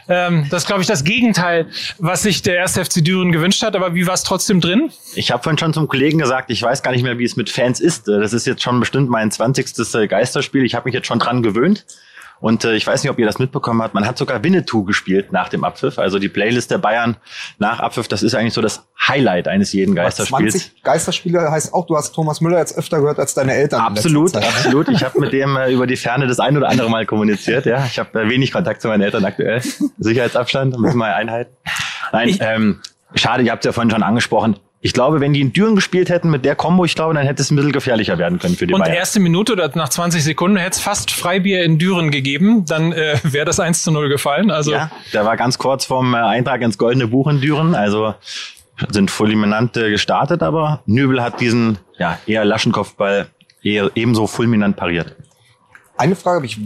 [0.08, 3.76] Ähm, das ist, glaube ich, das Gegenteil, was sich der erste FC Düren gewünscht hat.
[3.76, 4.92] Aber wie war es trotzdem drin?
[5.16, 7.50] Ich habe vorhin schon zum Kollegen gesagt, ich weiß gar nicht mehr, wie es mit
[7.50, 8.08] Fans ist.
[8.08, 9.96] Das ist jetzt schon bestimmt mein 20.
[9.96, 10.64] äh, Geisterspiel.
[10.64, 11.86] Ich habe mich jetzt schon dran gewöhnt.
[12.40, 13.94] Und äh, ich weiß nicht, ob ihr das mitbekommen habt.
[13.94, 16.00] Man hat sogar Winnetou gespielt nach dem Abpfiff.
[16.00, 17.18] Also die Playlist der Bayern
[17.58, 20.54] nach Abpfiff, das ist eigentlich so das Highlight eines jeden Geisterspiels.
[20.54, 23.82] 20 Geisterspiele heißt auch, du hast Thomas Müller jetzt öfter gehört als deine Eltern.
[23.82, 24.90] Absolut, absolut.
[24.90, 27.66] Ich habe mit dem äh, über die Ferne das ein oder andere Mal kommuniziert.
[27.66, 29.62] Ja, ich habe äh, wenig Kontakt zu meinen Eltern aktuell.
[29.98, 31.56] Sicherheitsabstand, müssen wir einhalten.
[32.12, 32.82] Nein, ähm,
[33.16, 33.44] schade.
[33.44, 34.58] Ihr habt es ja vorhin schon angesprochen.
[34.82, 37.42] Ich glaube, wenn die in Düren gespielt hätten mit der Combo, ich glaube, dann hätte
[37.42, 38.96] es ein bisschen gefährlicher werden können für die Und Bayern.
[38.96, 42.64] erste Minute oder nach 20 Sekunden hätte es fast Freibier in Düren gegeben.
[42.66, 44.52] Dann äh, wäre das 1 zu 0 gefallen.
[44.52, 47.76] Also Ja, der war ganz kurz vom äh, Eintrag ins Goldene Buch in Düren.
[47.76, 48.16] Also
[48.90, 53.28] sind fulminant äh, gestartet, aber Nübel hat diesen ja, eher Laschenkopfball
[53.62, 55.18] eher ebenso fulminant pariert.
[55.98, 56.58] Eine Frage habe ich.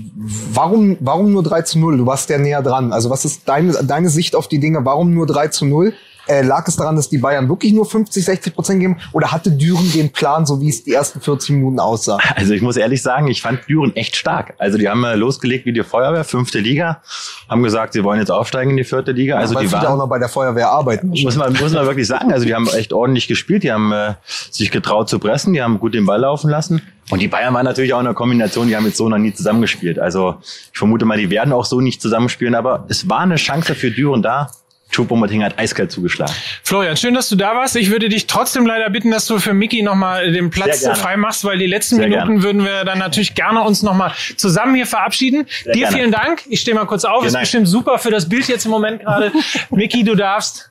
[0.54, 1.98] Warum, warum nur 3 zu 0?
[1.98, 2.94] Du warst ja näher dran.
[2.94, 4.86] Also was ist deine, deine Sicht auf die Dinge?
[4.86, 5.94] Warum nur 3 zu 0?
[6.28, 8.98] Äh, lag es daran, dass die Bayern wirklich nur 50, 60 Prozent geben?
[9.12, 12.18] Oder hatte Düren den Plan, so wie es die ersten 40 Minuten aussah?
[12.36, 14.54] Also ich muss ehrlich sagen, ich fand Düren echt stark.
[14.58, 17.02] Also die haben äh, losgelegt wie die Feuerwehr, fünfte Liga,
[17.50, 19.38] haben gesagt, sie wollen jetzt aufsteigen in die vierte Liga.
[19.38, 21.10] Also Weil die viele auch waren, noch bei der Feuerwehr arbeiten.
[21.10, 24.14] muss man, muss man wirklich sagen, also die haben echt ordentlich gespielt, die haben äh,
[24.52, 26.82] sich getraut zu pressen, die haben gut den Ball laufen lassen.
[27.10, 29.34] Und die Bayern waren natürlich auch in einer Kombination, die haben jetzt so noch nie
[29.34, 30.00] zusammengespielt.
[30.00, 30.38] Also
[30.72, 33.92] ich vermute mal, die werden auch so nicht zusammenspielen, aber es war eine Chance für
[33.92, 34.50] Düren da.
[34.94, 36.34] Choupo-Moting hat eiskalt zugeschlagen.
[36.64, 37.76] Florian, schön, dass du da warst.
[37.76, 41.18] Ich würde dich trotzdem leider bitten, dass du für Miki nochmal den Platz Sehr frei
[41.18, 42.44] machst, weil die letzten Sehr Minuten gerne.
[42.44, 45.48] würden wir dann natürlich gerne uns nochmal zusammen hier verabschieden.
[45.66, 45.98] Dir gerne.
[45.98, 46.44] vielen Dank.
[46.48, 47.18] Ich stehe mal kurz auf.
[47.20, 47.44] Vielen Ist Dank.
[47.44, 49.32] bestimmt super für das Bild jetzt im Moment gerade.
[49.72, 50.70] Miki, du darfst.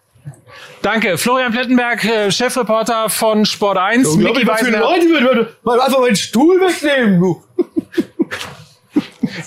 [0.83, 1.16] Danke.
[1.16, 4.16] Florian Plettenberg, äh, Chefreporter von Sport 1.
[4.16, 4.81] Miki Weisner.
[4.81, 7.43] würden mal einfach meinen Stuhl wegnehmen, du.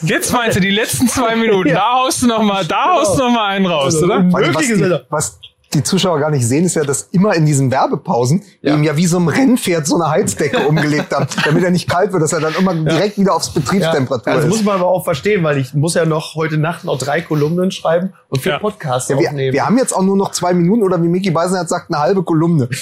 [0.02, 1.74] Jetzt meinst du die letzten zwei Minuten.
[1.74, 4.26] Da haust du nochmal, da haust du noch mal einen raus, oder?
[4.30, 5.06] Vor allem, was, die, Alter.
[5.10, 5.40] was
[5.74, 9.08] die Zuschauer gar nicht sehen, ist ja, dass immer in diesen Werbepausen ihm ja wie
[9.08, 12.40] so ein Rennpferd so eine Heizdecke umgelegt haben, damit er nicht kalt wird, dass er
[12.40, 14.54] dann immer direkt wieder aufs Betriebstemperatur Also ist.
[14.54, 17.72] muss man aber auch verstehen, weil ich muss ja noch heute Nacht noch drei Kolumnen
[17.72, 18.60] schreiben und vier Ja.
[18.60, 19.54] Podcasts Ja, wir, aufnehmen.
[19.54, 22.24] wir haben jetzt auch nur noch zwei Minuten oder wie Micky Beisenherz sagt, eine halbe
[22.24, 22.70] Kolumne.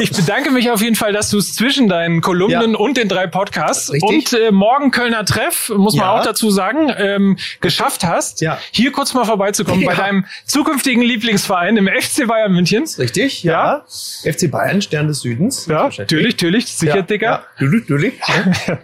[0.00, 2.78] Ich bedanke mich auf jeden Fall, dass du es zwischen deinen Kolumnen Ja.
[2.78, 4.08] und den drei Podcasts Richtig.
[4.08, 6.12] und äh, morgen Kölner Treff, muss man Ja.
[6.20, 8.58] auch dazu sagen, ähm, geschafft hast, Ja.
[8.70, 9.98] hier kurz mal vorbeizukommen bei Ja.
[9.98, 12.84] deinem zukünftigen Lieblingsverein im FC Bayern München.
[12.98, 13.84] Richtig, ja.
[13.86, 15.66] FC Bayern, Stern des Südens.
[15.66, 17.26] Ja, natürlich, natürlich, sicher, ja, Dicker.
[17.26, 17.42] Ja.
[17.58, 18.20] Natürlich, natürlich.
[18.68, 18.78] Ja.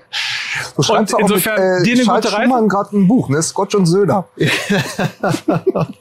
[0.76, 2.68] Du schreibst Und auch insofern mit, dir äh, eine Charles gute Reise.
[2.68, 3.42] Gerade ein Buch, ne?
[3.42, 4.28] Scotch und Söder.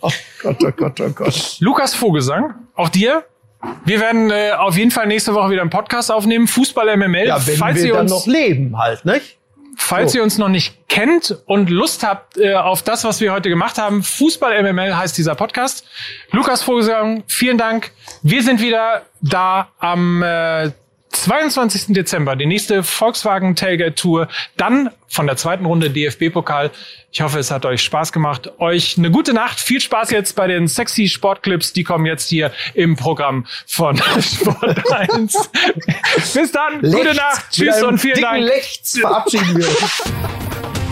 [0.02, 0.12] oh
[0.42, 1.58] Gott, oh Gott, oh Gott.
[1.60, 3.24] Lukas Vogelsang, auch dir.
[3.86, 6.48] Wir werden äh, auf jeden Fall nächste Woche wieder einen Podcast aufnehmen.
[6.48, 7.28] Fußball MML.
[7.28, 9.38] Ja, wenn falls wir ihr dann uns noch leben halt, nicht?
[9.76, 10.20] Falls So.
[10.20, 13.78] ihr uns noch nicht kennt und Lust habt äh, auf das, was wir heute gemacht
[13.78, 15.86] haben, Fußball MML heißt dieser Podcast.
[16.32, 17.92] Lukas Vogelsang, vielen Dank.
[18.22, 20.72] Wir sind wieder da am äh,
[21.14, 21.94] 22.
[21.94, 26.72] Dezember, die nächste Volkswagen Tailgate Tour, dann von der zweiten Runde DFB-Pokal.
[27.12, 28.52] Ich hoffe, es hat euch Spaß gemacht.
[28.60, 29.60] Euch eine gute Nacht.
[29.60, 31.72] Viel Spaß jetzt bei den sexy Sportclips.
[31.72, 35.50] Die kommen jetzt hier im Programm von Sport 1.
[36.34, 36.82] Bis dann.
[36.82, 37.18] Gute Lechts.
[37.18, 37.58] Nacht.
[37.58, 38.44] Mit Tschüss und vielen Dank.
[38.44, 39.68] Lechts verabschieden wir.